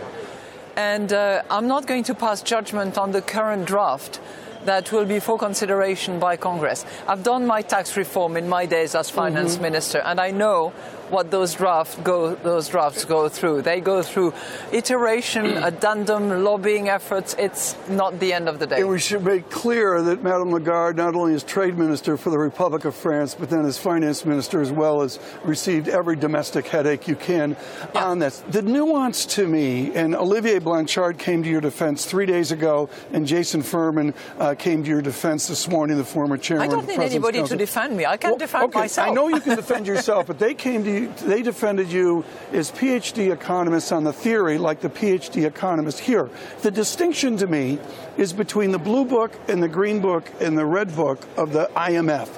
And 0.77 1.13
uh, 1.13 1.43
I'm 1.51 1.67
not 1.67 1.87
going 1.87 2.05
to 2.05 2.15
pass 2.15 2.43
judgment 2.43 2.99
on 2.99 3.13
the 3.13 3.23
current 3.23 3.67
draft 3.67 4.21
that 4.65 4.93
will 4.93 5.05
be 5.05 5.21
for 5.21 5.39
consideration 5.39 6.19
by 6.19 6.37
Congress. 6.37 6.85
I've 7.07 7.23
done 7.23 7.47
my 7.47 7.63
tax 7.63 7.97
reform 7.97 8.37
in 8.37 8.49
my 8.49 8.67
days 8.67 8.95
as 8.95 9.11
finance 9.11 9.55
mm-hmm. 9.55 9.63
minister, 9.63 9.99
and 9.99 10.21
I 10.21 10.31
know 10.31 10.73
what 11.11 11.31
those 11.31 11.55
drafts 11.55 11.97
go 11.97 12.35
those 12.35 12.69
drafts 12.69 13.05
go 13.05 13.29
through. 13.29 13.63
They 13.63 13.81
go 13.81 14.03
through 14.03 14.35
iteration, 14.73 15.47
addendum, 15.71 16.45
lobbying 16.45 16.89
efforts. 16.89 17.35
It's 17.39 17.77
not 17.89 18.19
the 18.21 18.33
end 18.33 18.49
of 18.49 18.59
the 18.59 18.67
day. 18.67 18.81
And 18.81 18.89
we 18.89 18.99
should 18.99 19.25
make 19.25 19.51
clear 19.51 20.03
that 20.03 20.23
Madame 20.23 20.53
Lagarde 20.53 20.97
not 20.97 21.15
only 21.15 21.35
is 21.35 21.43
trade 21.43 21.79
minister 21.79 22.17
for 22.17 22.31
the 22.31 22.39
Republic 22.39 22.85
of 22.85 22.95
France, 22.95 23.35
but 23.35 23.51
then 23.51 23.65
as 23.65 23.79
finance 23.79 24.25
minister 24.25 24.61
as 24.61 24.71
well 24.71 25.03
has 25.03 25.19
received 25.45 25.89
every 25.89 26.17
domestic 26.17 26.67
headache 26.67 27.09
you 27.09 27.17
can 27.17 27.57
yeah. 27.95 28.05
on 28.05 28.19
this. 28.19 28.43
The 28.49 28.63
nuance 28.63 29.27
to 29.37 29.47
me, 29.47 29.93
and 29.95 30.15
Olivier 30.15 30.59
Blanchard 30.59 31.19
came 31.19 31.43
to 31.43 31.49
your 31.49 31.61
defense 31.61 32.05
three 32.05 32.27
days 32.27 32.53
ago, 32.53 32.89
and 33.13 33.27
Jason 33.27 33.63
Furman 33.63 34.15
uh, 34.39 34.55
came 34.55 34.83
to 34.83 34.89
your 34.89 35.03
defense 35.03 35.47
this 35.47 35.69
morning, 35.69 35.97
the 35.97 36.05
former 36.05 36.37
chairman. 36.37 36.69
I 36.69 36.71
don't 36.71 36.87
need 36.87 36.99
anybody 36.99 37.39
Council. 37.39 37.57
to 37.57 37.65
defend 37.65 37.97
me. 37.97 38.07
I 38.07 38.17
can 38.17 38.31
well, 38.31 38.39
defend 38.39 38.65
okay, 38.65 38.81
myself. 38.81 39.09
I 39.09 39.13
know 39.13 39.29
you 39.29 39.41
can 39.41 39.57
defend 39.63 39.87
yourself, 39.87 40.27
but 40.27 40.39
they 40.39 40.55
came 40.55 40.85
to 40.85 40.91
you 40.91 40.98
they 41.07 41.43
defended 41.43 41.91
you 41.91 42.25
as 42.53 42.71
PhD 42.71 43.33
economists 43.33 43.93
on 43.93 44.05
the 44.05 44.13
theory, 44.13 44.59
like 44.59 44.81
the 44.81 44.89
PhD 44.89 45.47
economists 45.47 46.01
here. 46.01 46.31
The 46.63 46.71
distinction 46.71 47.37
to 47.39 47.47
me 47.47 47.79
is 48.17 48.33
between 48.33 48.73
the 48.73 48.79
blue 48.79 49.05
book 49.05 49.33
and 49.49 49.63
the 49.63 49.69
green 49.69 50.01
book 50.01 50.31
and 50.41 50.57
the 50.57 50.67
red 50.67 50.95
book 50.95 51.25
of 51.37 51.53
the 51.53 51.71
IMF. 51.77 52.29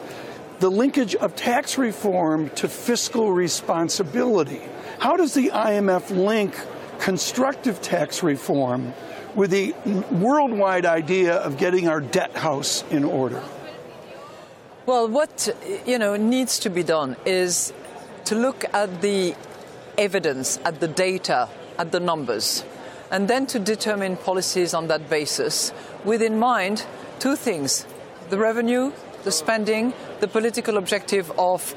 The 0.61 0.71
linkage 0.71 1.15
of 1.15 1.37
tax 1.37 1.79
reform 1.79 2.51
to 2.51 2.69
fiscal 2.69 3.33
responsibility. 3.33 4.61
How 4.99 5.17
does 5.17 5.33
the 5.33 5.49
IMF 5.49 6.11
link 6.11 6.55
constructive 6.99 7.81
tax 7.81 8.23
reform 8.23 8.93
with 9.35 9.51
the 9.51 9.75
worldwide 10.11 10.85
idea 10.85 11.37
of 11.37 11.57
getting 11.57 11.89
our 11.89 12.01
debt 12.01 12.37
house 12.37 12.85
in 12.91 13.05
order? 13.05 13.43
Well, 14.87 15.09
what 15.09 15.49
you 15.87 15.99
know 15.99 16.17
needs 16.17 16.59
to 16.61 16.71
be 16.71 16.83
done 16.83 17.17
is 17.25 17.73
to 18.31 18.37
look 18.37 18.65
at 18.73 19.03
the 19.03 19.35
evidence, 19.99 20.61
at 20.65 20.79
the 20.79 20.87
data, 20.87 21.49
at 21.77 21.91
the 21.91 21.99
numbers, 21.99 22.63
and 23.11 23.27
then 23.27 23.45
to 23.45 23.59
determine 23.59 24.17
policies 24.17 24.73
on 24.73 24.87
that 24.87 25.11
basis 25.11 25.73
with 26.05 26.23
in 26.23 26.39
mind 26.39 26.87
two 27.19 27.35
things 27.35 27.85
the 28.29 28.39
revenue, 28.39 28.93
the 29.25 29.33
spending, 29.33 29.93
the 30.21 30.29
political 30.29 30.77
objective 30.77 31.33
of 31.37 31.75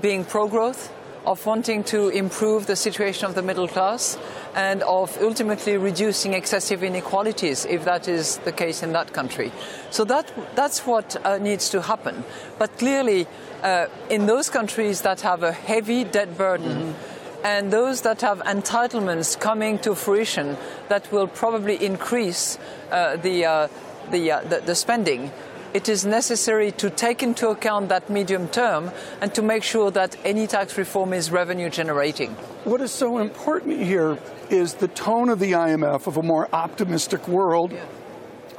being 0.00 0.24
pro 0.24 0.48
growth, 0.48 0.90
of 1.26 1.44
wanting 1.44 1.84
to 1.84 2.08
improve 2.08 2.66
the 2.66 2.76
situation 2.76 3.26
of 3.26 3.34
the 3.34 3.42
middle 3.42 3.68
class, 3.68 4.16
and 4.54 4.82
of 4.84 5.18
ultimately 5.20 5.76
reducing 5.76 6.32
excessive 6.32 6.82
inequalities 6.82 7.66
if 7.66 7.84
that 7.84 8.08
is 8.08 8.38
the 8.38 8.52
case 8.52 8.82
in 8.82 8.92
that 8.92 9.12
country. 9.12 9.52
So 9.90 10.04
that, 10.04 10.32
that's 10.56 10.86
what 10.86 11.14
uh, 11.26 11.36
needs 11.36 11.68
to 11.68 11.82
happen. 11.82 12.24
But 12.58 12.78
clearly, 12.78 13.26
uh, 13.62 13.86
in 14.08 14.26
those 14.26 14.48
countries 14.50 15.02
that 15.02 15.20
have 15.22 15.42
a 15.42 15.52
heavy 15.52 16.04
debt 16.04 16.36
burden, 16.36 16.92
mm-hmm. 16.92 17.46
and 17.46 17.72
those 17.72 18.02
that 18.02 18.20
have 18.20 18.40
entitlements 18.40 19.38
coming 19.38 19.78
to 19.80 19.94
fruition 19.94 20.56
that 20.88 21.10
will 21.12 21.26
probably 21.26 21.82
increase 21.84 22.58
uh, 22.90 23.16
the, 23.16 23.44
uh, 23.44 23.68
the, 24.10 24.30
uh, 24.30 24.40
the, 24.42 24.60
the 24.60 24.74
spending, 24.74 25.30
it 25.72 25.88
is 25.88 26.04
necessary 26.04 26.72
to 26.72 26.90
take 26.90 27.22
into 27.22 27.48
account 27.48 27.88
that 27.90 28.10
medium 28.10 28.48
term 28.48 28.90
and 29.20 29.32
to 29.34 29.42
make 29.42 29.62
sure 29.62 29.90
that 29.92 30.16
any 30.24 30.48
tax 30.48 30.76
reform 30.76 31.12
is 31.12 31.30
revenue 31.30 31.70
generating. 31.70 32.32
What 32.64 32.80
is 32.80 32.90
so 32.90 33.18
important 33.18 33.80
here 33.80 34.18
is 34.50 34.74
the 34.74 34.88
tone 34.88 35.28
of 35.28 35.38
the 35.38 35.52
IMF 35.52 36.08
of 36.08 36.16
a 36.16 36.22
more 36.22 36.48
optimistic 36.52 37.28
world. 37.28 37.72
Yeah 37.72 37.84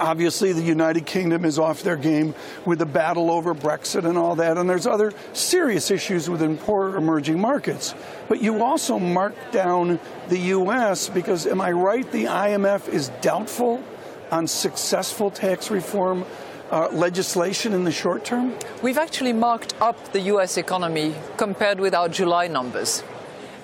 Obviously, 0.02 0.52
the 0.52 0.64
United 0.64 1.06
Kingdom 1.06 1.46
is 1.46 1.60
off 1.60 1.84
their 1.84 1.96
game 1.96 2.34
with 2.66 2.80
the 2.80 2.88
battle 2.88 3.30
over 3.30 3.54
Brexit 3.54 4.04
and 4.04 4.18
all 4.18 4.36
that, 4.38 4.58
and 4.58 4.68
there's 4.68 4.88
other 4.88 5.14
serious 5.34 5.92
issues 5.92 6.28
within 6.28 6.58
poor 6.58 6.98
emerging 6.98 7.40
markets. 7.40 7.94
But 8.28 8.42
you 8.42 8.64
also 8.64 8.98
mark 8.98 9.36
down 9.52 10.00
the 10.28 10.40
U.S. 10.40 11.08
because, 11.08 11.46
am 11.46 11.62
I 11.62 11.72
right, 11.72 12.12
the 12.12 12.26
IMF 12.26 12.90
is 12.90 13.10
doubtful 13.22 13.84
on 14.32 14.48
successful 14.48 15.30
tax 15.30 15.70
reform 15.70 16.26
uh, 16.72 16.90
legislation 16.92 17.72
in 17.74 17.84
the 17.84 17.92
short 17.92 18.26
term? 18.26 18.56
We've 18.82 18.98
actually 18.98 19.34
marked 19.34 19.80
up 19.80 20.14
the 20.14 20.22
U.S. 20.34 20.58
economy 20.58 21.14
compared 21.38 21.80
with 21.80 21.94
our 21.94 22.10
July 22.10 22.48
numbers. 22.48 23.04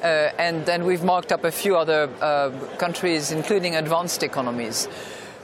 Uh, 0.03 0.29
and 0.38 0.63
then 0.67 0.86
we've 0.86 1.03
marked 1.03 1.32
up 1.32 1.44
a 1.44 1.51
few 1.51 1.75
other 1.75 2.08
uh, 2.22 2.51
countries, 2.77 3.32
including 3.32 3.75
advanced 3.75 4.22
economies. 4.22 4.88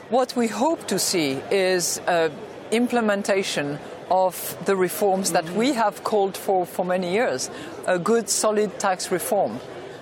What 0.09 0.35
we 0.35 0.47
hope 0.47 0.87
to 0.87 0.99
see 0.99 1.41
is 1.49 1.99
uh, 1.99 2.29
implementation 2.71 3.79
of 4.11 4.57
the 4.65 4.75
reforms 4.75 5.31
that 5.31 5.49
we 5.51 5.73
have 5.73 6.03
called 6.03 6.35
for 6.35 6.65
for 6.65 6.83
many 6.83 7.13
years 7.13 7.49
a 7.87 7.97
good, 7.97 8.27
solid 8.29 8.79
tax 8.79 9.11
reform 9.11 9.59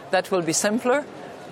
that 0.10 0.32
will 0.32 0.42
be 0.42 0.54
simpler, 0.54 1.04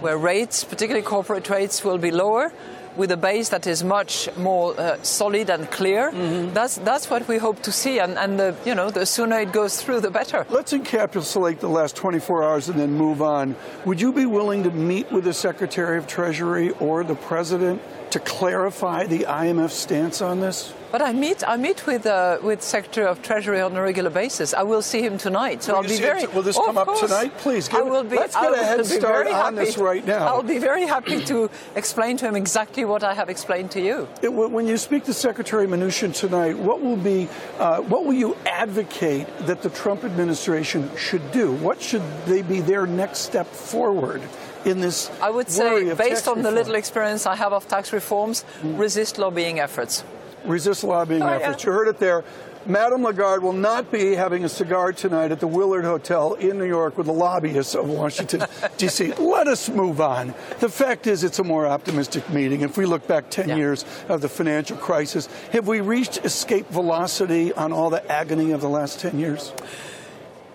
where 0.01 0.17
rates, 0.17 0.63
particularly 0.63 1.05
corporate 1.05 1.49
rates, 1.49 1.83
will 1.83 1.99
be 1.99 2.11
lower, 2.11 2.51
with 2.95 3.11
a 3.11 3.17
base 3.17 3.49
that 3.49 3.67
is 3.67 3.83
much 3.83 4.27
more 4.35 4.77
uh, 4.79 5.01
solid 5.03 5.49
and 5.49 5.69
clear. 5.71 6.11
Mm-hmm. 6.11 6.53
That's 6.53 6.77
that's 6.77 7.09
what 7.09 7.27
we 7.27 7.37
hope 7.37 7.61
to 7.63 7.71
see, 7.71 7.99
and, 7.99 8.17
and 8.17 8.39
the, 8.39 8.55
you 8.65 8.75
know 8.75 8.89
the 8.89 9.05
sooner 9.05 9.39
it 9.39 9.51
goes 9.51 9.81
through, 9.81 10.01
the 10.01 10.11
better. 10.11 10.45
Let's 10.49 10.73
encapsulate 10.73 11.59
the 11.59 11.69
last 11.69 11.95
24 11.95 12.43
hours 12.43 12.69
and 12.69 12.79
then 12.79 12.93
move 12.93 13.21
on. 13.21 13.55
Would 13.85 14.01
you 14.01 14.11
be 14.11 14.25
willing 14.25 14.63
to 14.63 14.71
meet 14.71 15.11
with 15.11 15.23
the 15.23 15.33
Secretary 15.33 15.97
of 15.97 16.07
Treasury 16.07 16.71
or 16.71 17.03
the 17.03 17.15
President 17.15 17.81
to 18.11 18.19
clarify 18.19 19.05
the 19.05 19.19
IMF 19.19 19.71
stance 19.71 20.21
on 20.21 20.39
this? 20.39 20.73
But 20.91 21.03
I 21.03 21.13
meet 21.13 21.47
I 21.47 21.55
meet 21.55 21.85
with 21.85 22.07
uh, 22.07 22.39
with 22.41 22.63
Secretary 22.63 23.05
of 23.05 23.21
Treasury 23.21 23.61
on 23.61 23.75
a 23.75 23.81
regular 23.81 24.09
basis. 24.09 24.55
I 24.55 24.63
will 24.63 24.81
see 24.81 25.01
him 25.03 25.19
tonight, 25.19 25.61
so 25.61 25.73
will 25.73 25.83
I'll 25.83 25.87
be 25.87 25.97
very. 25.97 26.21
Him, 26.21 26.33
will 26.33 26.41
this 26.41 26.57
oh, 26.57 26.65
come 26.65 26.79
up 26.79 26.87
course. 26.87 27.01
tonight, 27.01 27.37
please? 27.37 27.67
Give, 27.67 27.81
I 27.81 27.83
will 27.83 28.03
be. 28.03 28.15
Let's 28.15 28.35
get 28.35 28.53
a 28.53 28.63
head 28.63 28.85
start 28.85 29.27
on 29.27 29.53
this 29.53 29.77
right 29.77 30.03
now. 30.03 30.25
I'll 30.25 30.41
be 30.41 30.57
very 30.57 30.87
happy 30.87 31.23
to 31.25 31.49
explain 31.75 32.17
to 32.17 32.27
him 32.27 32.35
exactly 32.35 32.85
what 32.85 33.03
I 33.03 33.13
have 33.13 33.29
explained 33.29 33.69
to 33.71 33.81
you. 33.81 34.07
It, 34.23 34.29
when 34.29 34.65
you 34.67 34.77
speak 34.77 35.03
to 35.05 35.13
Secretary 35.13 35.67
Mnuchin 35.67 36.11
tonight, 36.13 36.57
what 36.57 36.81
will 36.81 36.97
be 36.97 37.29
uh, 37.59 37.81
what 37.81 38.05
will 38.05 38.13
you 38.13 38.35
advocate 38.47 39.27
that 39.41 39.61
the 39.61 39.69
Trump 39.69 40.03
administration 40.03 40.89
should 40.97 41.31
do? 41.31 41.51
What 41.51 41.79
should 41.79 42.03
they 42.25 42.41
be 42.41 42.61
their 42.61 42.87
next 42.87 43.19
step 43.19 43.45
forward? 43.45 44.23
In 44.65 44.79
this 44.81 45.09
I 45.21 45.29
would 45.29 45.49
say, 45.49 45.93
based 45.93 46.27
on 46.27 46.37
reform. 46.37 46.43
the 46.43 46.51
little 46.51 46.75
experience 46.75 47.25
I 47.25 47.35
have 47.35 47.53
of 47.53 47.67
tax 47.67 47.93
reforms, 47.93 48.45
mm. 48.61 48.77
resist 48.77 49.17
lobbying 49.17 49.59
efforts. 49.59 50.03
Resist 50.45 50.83
lobbying 50.83 51.21
oh, 51.21 51.27
efforts. 51.27 51.63
Yeah. 51.63 51.69
You 51.69 51.73
heard 51.73 51.87
it 51.87 51.99
there. 51.99 52.23
Madame 52.65 53.03
Lagarde 53.03 53.41
will 53.41 53.53
not 53.53 53.89
be 53.89 54.13
having 54.15 54.43
a 54.43 54.49
cigar 54.49 54.91
tonight 54.91 55.31
at 55.31 55.39
the 55.39 55.47
Willard 55.47 55.85
Hotel 55.85 56.33
in 56.33 56.57
New 56.57 56.65
York 56.65 56.97
with 56.97 57.07
the 57.07 57.13
lobbyists 57.13 57.73
of 57.73 57.87
Washington, 57.87 58.43
D.C. 58.77 59.13
Let 59.13 59.47
us 59.47 59.69
move 59.69 60.01
on. 60.01 60.35
The 60.59 60.67
fact 60.67 61.07
is, 61.07 61.23
it's 61.23 61.39
a 61.39 61.43
more 61.43 61.65
optimistic 61.65 62.29
meeting. 62.29 62.61
If 62.61 62.77
we 62.77 62.85
look 62.85 63.07
back 63.07 63.29
10 63.29 63.49
yeah. 63.49 63.55
years 63.55 63.85
of 64.09 64.21
the 64.21 64.29
financial 64.29 64.75
crisis, 64.75 65.27
have 65.51 65.67
we 65.67 65.79
reached 65.79 66.23
escape 66.25 66.67
velocity 66.67 67.53
on 67.53 67.71
all 67.71 67.89
the 67.89 68.05
agony 68.11 68.51
of 68.51 68.59
the 68.59 68.69
last 68.69 68.99
10 68.99 69.17
years? 69.17 69.53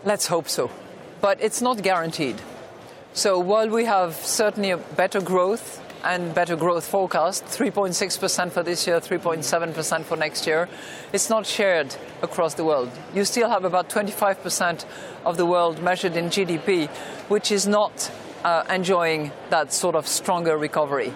Let's 0.04 0.26
hope 0.26 0.48
so. 0.48 0.70
But 1.22 1.40
it's 1.40 1.62
not 1.62 1.82
guaranteed. 1.82 2.36
So 3.16 3.38
while 3.38 3.68
we 3.68 3.84
have 3.84 4.16
certainly 4.16 4.72
a 4.72 4.76
better 4.76 5.20
growth 5.20 5.80
and 6.02 6.34
better 6.34 6.56
growth 6.56 6.84
forecast, 6.84 7.44
3.6% 7.44 8.50
for 8.50 8.64
this 8.64 8.88
year, 8.88 9.00
3.7% 9.00 10.02
for 10.02 10.16
next 10.16 10.48
year, 10.48 10.68
it's 11.12 11.30
not 11.30 11.46
shared 11.46 11.94
across 12.22 12.54
the 12.54 12.64
world. 12.64 12.90
You 13.14 13.24
still 13.24 13.48
have 13.48 13.64
about 13.64 13.88
25% 13.88 14.84
of 15.24 15.36
the 15.36 15.46
world 15.46 15.80
measured 15.80 16.16
in 16.16 16.24
GDP, 16.24 16.88
which 17.28 17.52
is 17.52 17.68
not 17.68 18.10
uh, 18.42 18.64
enjoying 18.68 19.30
that 19.48 19.72
sort 19.72 19.94
of 19.94 20.08
stronger 20.08 20.58
recovery. 20.58 21.14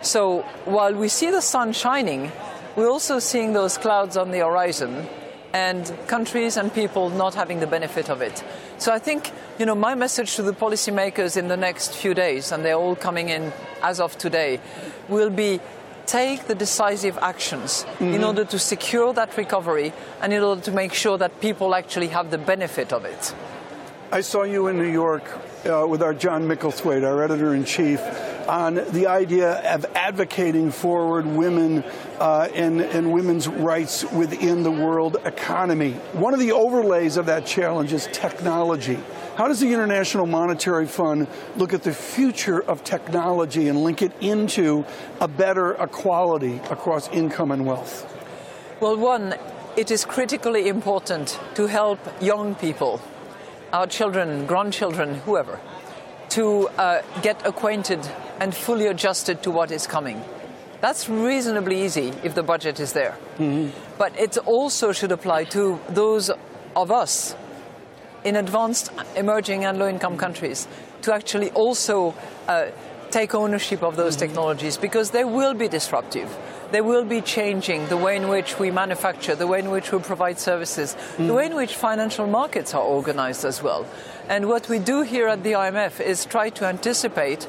So 0.00 0.42
while 0.64 0.94
we 0.94 1.08
see 1.08 1.32
the 1.32 1.42
sun 1.42 1.72
shining, 1.72 2.30
we're 2.76 2.88
also 2.88 3.18
seeing 3.18 3.52
those 3.52 3.78
clouds 3.78 4.16
on 4.16 4.30
the 4.30 4.38
horizon 4.38 5.08
and 5.52 5.92
countries 6.06 6.56
and 6.56 6.72
people 6.72 7.10
not 7.10 7.34
having 7.34 7.60
the 7.60 7.66
benefit 7.66 8.08
of 8.08 8.22
it. 8.22 8.42
So 8.78 8.92
I 8.92 8.98
think, 8.98 9.30
you 9.58 9.66
know, 9.66 9.74
my 9.74 9.94
message 9.94 10.36
to 10.36 10.42
the 10.42 10.52
policymakers 10.52 11.36
in 11.36 11.48
the 11.48 11.56
next 11.56 11.94
few 11.94 12.14
days, 12.14 12.52
and 12.52 12.64
they're 12.64 12.74
all 12.74 12.96
coming 12.96 13.28
in 13.28 13.52
as 13.82 14.00
of 14.00 14.16
today, 14.18 14.60
will 15.08 15.30
be 15.30 15.60
take 16.06 16.46
the 16.46 16.54
decisive 16.54 17.18
actions 17.18 17.84
mm-hmm. 17.84 18.14
in 18.14 18.24
order 18.24 18.44
to 18.44 18.58
secure 18.58 19.12
that 19.12 19.36
recovery 19.36 19.92
and 20.20 20.32
in 20.32 20.42
order 20.42 20.60
to 20.60 20.72
make 20.72 20.92
sure 20.92 21.16
that 21.18 21.40
people 21.40 21.74
actually 21.74 22.08
have 22.08 22.30
the 22.30 22.38
benefit 22.38 22.92
of 22.92 23.04
it. 23.04 23.34
I 24.10 24.20
saw 24.20 24.42
you 24.42 24.66
in 24.66 24.76
New 24.76 24.90
York 24.90 25.24
uh, 25.64 25.86
with 25.86 26.02
our 26.02 26.12
John 26.12 26.46
Micklethwait, 26.46 27.02
our 27.02 27.22
editor 27.22 27.54
in 27.54 27.64
chief, 27.64 28.00
on 28.48 28.74
the 28.92 29.06
idea 29.06 29.74
of 29.74 29.84
advocating 29.94 30.70
forward 30.70 31.26
women 31.26 31.84
uh, 32.18 32.48
and, 32.54 32.80
and 32.80 33.12
women's 33.12 33.48
rights 33.48 34.04
within 34.12 34.62
the 34.62 34.70
world 34.70 35.16
economy. 35.24 35.92
One 36.12 36.34
of 36.34 36.40
the 36.40 36.52
overlays 36.52 37.16
of 37.16 37.26
that 37.26 37.46
challenge 37.46 37.92
is 37.92 38.08
technology. 38.12 38.98
How 39.36 39.48
does 39.48 39.60
the 39.60 39.72
International 39.72 40.26
Monetary 40.26 40.86
Fund 40.86 41.26
look 41.56 41.72
at 41.72 41.82
the 41.82 41.94
future 41.94 42.62
of 42.62 42.84
technology 42.84 43.68
and 43.68 43.82
link 43.82 44.02
it 44.02 44.12
into 44.20 44.84
a 45.20 45.28
better 45.28 45.72
equality 45.74 46.56
across 46.70 47.08
income 47.08 47.50
and 47.50 47.64
wealth? 47.64 48.06
Well, 48.80 48.96
one, 48.96 49.34
it 49.74 49.90
is 49.90 50.04
critically 50.04 50.68
important 50.68 51.40
to 51.54 51.66
help 51.66 51.98
young 52.20 52.54
people, 52.54 53.00
our 53.72 53.86
children, 53.86 54.44
grandchildren, 54.44 55.14
whoever, 55.24 55.58
to 56.30 56.68
uh, 56.68 57.02
get 57.22 57.46
acquainted 57.46 58.00
and 58.42 58.52
fully 58.52 58.88
adjusted 58.88 59.40
to 59.44 59.52
what 59.52 59.70
is 59.70 59.86
coming. 59.86 60.20
That's 60.80 61.08
reasonably 61.08 61.84
easy 61.84 62.12
if 62.24 62.34
the 62.34 62.42
budget 62.42 62.80
is 62.80 62.92
there. 62.92 63.16
Mm-hmm. 63.38 63.70
But 63.98 64.18
it 64.18 64.36
also 64.36 64.90
should 64.90 65.12
apply 65.12 65.44
to 65.54 65.78
those 65.88 66.28
of 66.74 66.90
us 66.90 67.36
in 68.24 68.34
advanced, 68.34 68.90
emerging, 69.14 69.64
and 69.64 69.78
low 69.78 69.88
income 69.88 70.16
countries 70.18 70.66
to 71.02 71.14
actually 71.14 71.52
also 71.52 72.16
uh, 72.48 72.66
take 73.12 73.32
ownership 73.32 73.80
of 73.84 73.94
those 73.94 74.16
mm-hmm. 74.16 74.26
technologies 74.26 74.76
because 74.76 75.12
they 75.12 75.22
will 75.22 75.54
be 75.54 75.68
disruptive. 75.68 76.36
They 76.72 76.80
will 76.80 77.04
be 77.04 77.20
changing 77.20 77.86
the 77.88 77.96
way 77.96 78.16
in 78.16 78.28
which 78.28 78.58
we 78.58 78.72
manufacture, 78.72 79.36
the 79.36 79.46
way 79.46 79.60
in 79.60 79.70
which 79.70 79.92
we 79.92 80.00
provide 80.00 80.40
services, 80.40 80.96
mm-hmm. 80.96 81.28
the 81.28 81.34
way 81.34 81.46
in 81.46 81.54
which 81.54 81.76
financial 81.76 82.26
markets 82.26 82.74
are 82.74 82.82
organized 82.82 83.44
as 83.44 83.62
well. 83.62 83.86
And 84.28 84.48
what 84.48 84.68
we 84.68 84.80
do 84.80 85.02
here 85.02 85.28
at 85.28 85.44
the 85.44 85.52
IMF 85.52 86.00
is 86.00 86.24
try 86.24 86.50
to 86.50 86.66
anticipate 86.66 87.46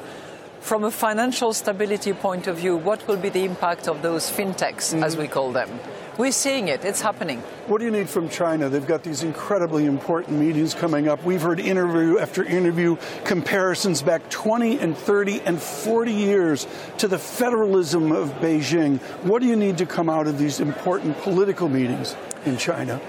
from 0.64 0.82
a 0.82 0.90
financial 0.90 1.52
stability 1.52 2.14
point 2.14 2.46
of 2.46 2.56
view, 2.56 2.74
what 2.74 3.06
will 3.06 3.18
be 3.18 3.28
the 3.28 3.44
impact 3.44 3.86
of 3.86 4.00
those 4.00 4.30
fintechs, 4.30 4.94
mm-hmm. 4.94 5.04
as 5.04 5.14
we 5.14 5.28
call 5.28 5.52
them? 5.52 5.68
We're 6.16 6.32
seeing 6.32 6.68
it, 6.68 6.86
it's 6.86 7.02
happening. 7.02 7.40
What 7.66 7.80
do 7.80 7.84
you 7.84 7.90
need 7.90 8.08
from 8.08 8.30
China? 8.30 8.70
They've 8.70 8.86
got 8.86 9.02
these 9.02 9.22
incredibly 9.22 9.84
important 9.84 10.38
meetings 10.38 10.72
coming 10.72 11.06
up. 11.06 11.22
We've 11.22 11.42
heard 11.42 11.60
interview 11.60 12.18
after 12.18 12.42
interview 12.42 12.96
comparisons 13.26 14.00
back 14.00 14.30
20 14.30 14.78
and 14.78 14.96
30 14.96 15.42
and 15.42 15.60
40 15.60 16.12
years 16.12 16.66
to 16.96 17.08
the 17.08 17.18
federalism 17.18 18.10
of 18.10 18.30
Beijing. 18.40 19.00
What 19.22 19.42
do 19.42 19.48
you 19.48 19.56
need 19.56 19.76
to 19.78 19.86
come 19.86 20.08
out 20.08 20.26
of 20.26 20.38
these 20.38 20.60
important 20.60 21.18
political 21.18 21.68
meetings 21.68 22.16
in 22.46 22.56
China? 22.56 23.02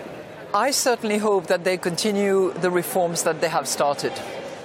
I 0.53 0.71
certainly 0.71 1.19
hope 1.19 1.47
that 1.47 1.63
they 1.63 1.77
continue 1.77 2.51
the 2.51 2.69
reforms 2.69 3.23
that 3.23 3.39
they 3.39 3.47
have 3.47 3.65
started. 3.65 4.11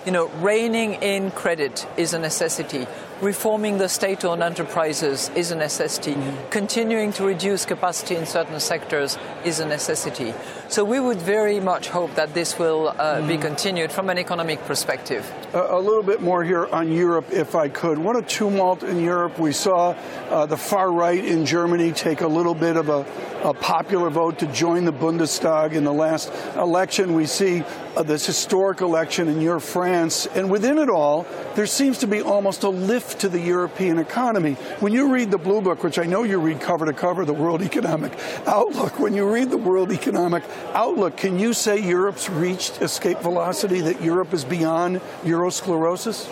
You 0.06 0.12
know, 0.12 0.28
reining 0.40 0.94
in 0.94 1.30
credit 1.30 1.86
is 1.98 2.14
a 2.14 2.18
necessity. 2.18 2.86
Reforming 3.20 3.76
the 3.76 3.88
state 3.90 4.24
owned 4.24 4.42
enterprises 4.42 5.30
is 5.34 5.50
a 5.50 5.56
necessity. 5.56 6.14
Mm-hmm. 6.14 6.48
Continuing 6.48 7.12
to 7.12 7.24
reduce 7.24 7.66
capacity 7.66 8.16
in 8.16 8.24
certain 8.24 8.58
sectors 8.60 9.18
is 9.44 9.60
a 9.60 9.66
necessity. 9.66 10.32
So 10.70 10.84
we 10.86 11.00
would 11.00 11.18
very 11.18 11.60
much 11.60 11.88
hope 11.88 12.14
that 12.14 12.32
this 12.32 12.58
will 12.58 12.88
uh, 12.88 12.94
mm-hmm. 12.94 13.28
be 13.28 13.36
continued 13.36 13.92
from 13.92 14.08
an 14.08 14.16
economic 14.16 14.64
perspective. 14.64 15.30
Uh, 15.54 15.66
a 15.68 15.78
little 15.78 16.02
bit 16.02 16.22
more 16.22 16.42
here 16.42 16.66
on 16.68 16.90
Europe, 16.90 17.26
if 17.30 17.54
I 17.54 17.68
could. 17.68 17.98
What 17.98 18.16
a 18.16 18.22
tumult 18.22 18.82
in 18.82 19.02
Europe. 19.02 19.38
We 19.38 19.52
saw 19.52 19.94
uh, 20.30 20.46
the 20.46 20.56
far 20.56 20.90
right 20.90 21.22
in 21.22 21.44
Germany 21.44 21.92
take 21.92 22.22
a 22.22 22.26
little 22.26 22.54
bit 22.54 22.76
of 22.78 22.88
a, 22.88 23.04
a, 23.42 23.52
popular 23.52 24.08
vote 24.08 24.38
to 24.38 24.46
join 24.46 24.86
the 24.86 24.92
Bundestag 24.92 25.72
in 25.72 25.84
the 25.84 25.92
last 25.92 26.32
election. 26.56 27.12
We 27.12 27.26
see 27.26 27.64
uh, 27.96 28.02
this 28.02 28.26
historic 28.26 28.80
election 28.80 29.28
in 29.28 29.40
your 29.40 29.60
France. 29.60 30.26
And 30.34 30.50
within 30.50 30.78
it 30.78 30.88
all, 30.88 31.26
there 31.54 31.66
seems 31.66 31.98
to 31.98 32.06
be 32.06 32.20
almost 32.20 32.62
a 32.62 32.68
lift 32.68 33.20
to 33.20 33.28
the 33.28 33.40
European 33.40 33.98
economy. 33.98 34.54
When 34.80 34.92
you 34.92 35.12
read 35.12 35.30
the 35.30 35.38
Blue 35.38 35.60
Book, 35.60 35.82
which 35.82 35.98
I 35.98 36.04
know 36.04 36.22
you 36.22 36.38
read 36.38 36.60
cover 36.60 36.86
to 36.86 36.92
cover, 36.92 37.24
the 37.24 37.32
World 37.32 37.62
Economic 37.62 38.12
Outlook, 38.46 38.98
when 38.98 39.14
you 39.14 39.32
read 39.32 39.50
the 39.50 39.58
World 39.58 39.92
Economic 39.92 40.42
Outlook, 40.72 41.16
can 41.16 41.38
you 41.38 41.52
say 41.52 41.78
Europe's 41.78 42.28
reached 42.28 42.80
escape 42.82 43.18
velocity, 43.18 43.80
that 43.80 44.02
Europe 44.02 44.32
is 44.32 44.44
beyond 44.44 45.00
eurosclerosis? 45.22 46.28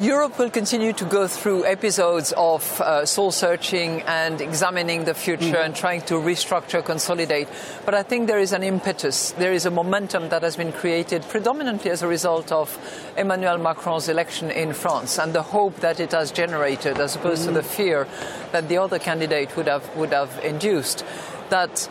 Europe 0.00 0.38
will 0.38 0.48
continue 0.48 0.94
to 0.94 1.04
go 1.04 1.28
through 1.28 1.66
episodes 1.66 2.32
of 2.34 2.80
uh, 2.80 3.04
soul 3.04 3.30
searching 3.30 4.00
and 4.06 4.40
examining 4.40 5.04
the 5.04 5.12
future 5.12 5.44
mm-hmm. 5.44 5.56
and 5.56 5.76
trying 5.76 6.00
to 6.00 6.14
restructure, 6.14 6.82
consolidate. 6.82 7.46
But 7.84 7.94
I 7.94 8.02
think 8.02 8.26
there 8.26 8.38
is 8.38 8.54
an 8.54 8.62
impetus, 8.62 9.32
there 9.32 9.52
is 9.52 9.66
a 9.66 9.70
momentum 9.70 10.30
that 10.30 10.42
has 10.42 10.56
been 10.56 10.72
created 10.72 11.20
predominantly 11.28 11.90
as 11.90 12.02
a 12.02 12.08
result 12.08 12.50
of 12.50 12.78
Emmanuel 13.18 13.58
Macron's 13.58 14.08
election 14.08 14.50
in 14.50 14.72
France 14.72 15.18
and 15.18 15.34
the 15.34 15.42
hope 15.42 15.76
that 15.80 16.00
it 16.00 16.12
has 16.12 16.32
generated, 16.32 16.98
as 16.98 17.14
opposed 17.14 17.42
mm-hmm. 17.42 17.56
to 17.56 17.60
the 17.60 17.62
fear 17.62 18.08
that 18.52 18.70
the 18.70 18.78
other 18.78 18.98
candidate 18.98 19.54
would 19.54 19.68
have, 19.68 19.94
would 19.96 20.14
have 20.14 20.42
induced. 20.42 21.04
That 21.50 21.90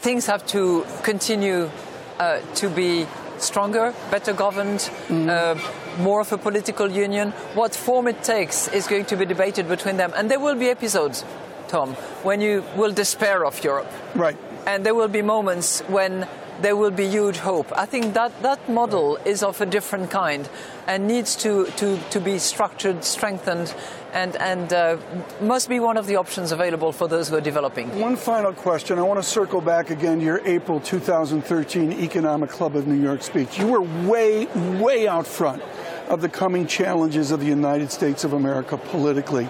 things 0.00 0.26
have 0.26 0.44
to 0.48 0.84
continue 1.02 1.70
uh, 2.18 2.40
to 2.56 2.68
be 2.68 3.06
stronger, 3.42 3.94
better 4.10 4.32
governed, 4.32 4.90
mm. 5.08 5.28
uh, 5.28 6.02
more 6.02 6.20
of 6.20 6.32
a 6.32 6.38
political 6.38 6.90
union. 6.90 7.32
What 7.54 7.74
form 7.74 8.08
it 8.08 8.22
takes 8.22 8.68
is 8.68 8.86
going 8.86 9.06
to 9.06 9.16
be 9.16 9.26
debated 9.26 9.68
between 9.68 9.96
them. 9.96 10.12
And 10.16 10.30
there 10.30 10.40
will 10.40 10.54
be 10.54 10.68
episodes, 10.68 11.24
Tom, 11.68 11.94
when 12.22 12.40
you 12.40 12.64
will 12.76 12.92
despair 12.92 13.44
of 13.44 13.62
Europe. 13.64 13.90
Right. 14.14 14.36
And 14.66 14.86
there 14.86 14.94
will 14.94 15.08
be 15.08 15.22
moments 15.22 15.80
when 15.88 16.28
there 16.60 16.76
will 16.76 16.90
be 16.90 17.08
huge 17.08 17.38
hope. 17.38 17.72
I 17.76 17.86
think 17.86 18.14
that 18.14 18.42
that 18.42 18.68
model 18.68 19.16
is 19.24 19.42
of 19.42 19.60
a 19.60 19.66
different 19.66 20.10
kind 20.10 20.48
and 20.86 21.06
needs 21.06 21.36
to, 21.36 21.66
to, 21.76 21.98
to 22.10 22.20
be 22.20 22.38
structured, 22.38 23.04
strengthened, 23.04 23.74
and, 24.12 24.36
and 24.36 24.72
uh, 24.72 24.98
must 25.40 25.68
be 25.68 25.80
one 25.80 25.96
of 25.96 26.06
the 26.06 26.16
options 26.16 26.52
available 26.52 26.92
for 26.92 27.08
those 27.08 27.28
who 27.28 27.36
are 27.36 27.40
developing. 27.40 27.98
One 27.98 28.16
final 28.16 28.52
question. 28.52 28.98
I 28.98 29.02
want 29.02 29.22
to 29.22 29.28
circle 29.28 29.60
back 29.60 29.90
again 29.90 30.18
to 30.18 30.24
your 30.24 30.40
April 30.46 30.80
2013 30.80 31.92
Economic 31.92 32.50
Club 32.50 32.76
of 32.76 32.86
New 32.86 33.00
York 33.00 33.22
speech. 33.22 33.58
You 33.58 33.68
were 33.68 33.82
way, 34.08 34.46
way 34.78 35.08
out 35.08 35.26
front 35.26 35.62
of 36.08 36.20
the 36.20 36.28
coming 36.28 36.66
challenges 36.66 37.30
of 37.30 37.40
the 37.40 37.46
United 37.46 37.90
States 37.90 38.24
of 38.24 38.34
America 38.34 38.76
politically. 38.76 39.48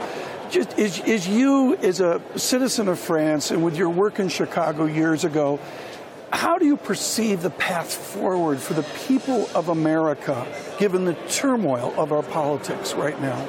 Just, 0.50 0.78
is, 0.78 1.00
is 1.00 1.26
you, 1.26 1.76
as 1.76 2.00
a 2.00 2.20
citizen 2.36 2.88
of 2.88 2.98
France, 2.98 3.50
and 3.50 3.64
with 3.64 3.74
your 3.74 3.88
work 3.88 4.20
in 4.20 4.28
Chicago 4.28 4.84
years 4.84 5.24
ago, 5.24 5.58
how 6.32 6.56
do 6.56 6.64
you 6.64 6.78
perceive 6.78 7.42
the 7.42 7.50
path 7.50 7.92
forward 7.92 8.58
for 8.58 8.72
the 8.72 8.84
people 9.06 9.48
of 9.54 9.68
America, 9.68 10.46
given 10.78 11.04
the 11.04 11.14
turmoil 11.28 11.92
of 11.98 12.10
our 12.10 12.22
politics 12.22 12.94
right 12.94 13.20
now? 13.20 13.46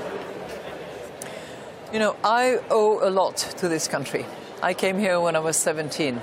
You 1.93 1.99
know, 1.99 2.15
I 2.23 2.59
owe 2.69 3.07
a 3.07 3.09
lot 3.09 3.37
to 3.57 3.69
this 3.69 3.87
country. 3.87 4.25
I 4.61 4.73
came 4.73 4.99
here 4.99 5.19
when 5.21 5.35
I 5.35 5.39
was 5.39 5.55
17, 5.55 6.21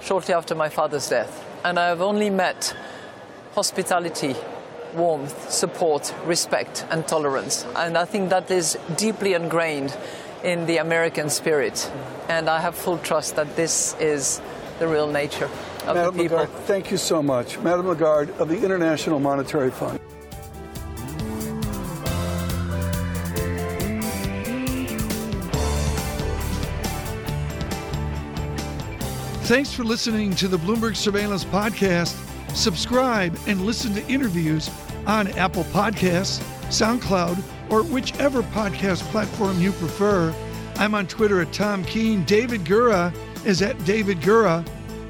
shortly 0.00 0.32
after 0.32 0.54
my 0.54 0.70
father's 0.70 1.08
death, 1.08 1.44
and 1.64 1.78
I 1.78 1.88
have 1.88 2.00
only 2.00 2.30
met 2.30 2.74
hospitality, 3.54 4.34
warmth, 4.94 5.50
support, 5.50 6.14
respect, 6.24 6.86
and 6.90 7.06
tolerance. 7.06 7.66
And 7.76 7.98
I 7.98 8.06
think 8.06 8.30
that 8.30 8.50
is 8.50 8.78
deeply 8.96 9.34
ingrained 9.34 9.94
in 10.42 10.64
the 10.64 10.78
American 10.78 11.28
spirit. 11.28 11.90
And 12.28 12.48
I 12.48 12.60
have 12.60 12.74
full 12.74 12.98
trust 12.98 13.36
that 13.36 13.54
this 13.54 13.94
is 14.00 14.40
the 14.78 14.88
real 14.88 15.10
nature 15.10 15.50
of 15.86 15.96
Madam 15.96 16.16
the 16.16 16.22
people. 16.22 16.38
Lagarde, 16.38 16.62
thank 16.66 16.90
you 16.90 16.96
so 16.96 17.22
much. 17.22 17.58
Madam 17.60 17.88
Lagarde 17.88 18.32
of 18.38 18.48
the 18.48 18.62
International 18.62 19.18
Monetary 19.18 19.70
Fund. 19.70 20.00
Thanks 29.44 29.74
for 29.74 29.84
listening 29.84 30.34
to 30.36 30.48
the 30.48 30.56
Bloomberg 30.56 30.96
Surveillance 30.96 31.44
Podcast. 31.44 32.18
Subscribe 32.56 33.36
and 33.46 33.60
listen 33.66 33.92
to 33.92 34.06
interviews 34.08 34.70
on 35.06 35.28
Apple 35.32 35.64
Podcasts, 35.64 36.42
SoundCloud, 36.68 37.42
or 37.70 37.82
whichever 37.82 38.42
podcast 38.42 39.02
platform 39.10 39.60
you 39.60 39.72
prefer. 39.72 40.34
I'm 40.76 40.94
on 40.94 41.06
Twitter 41.06 41.42
at 41.42 41.52
Tom 41.52 41.84
Keene. 41.84 42.24
David 42.24 42.62
Gura 42.62 43.14
is 43.44 43.60
at 43.60 43.82
David 43.84 44.18
Gura. 44.20 44.66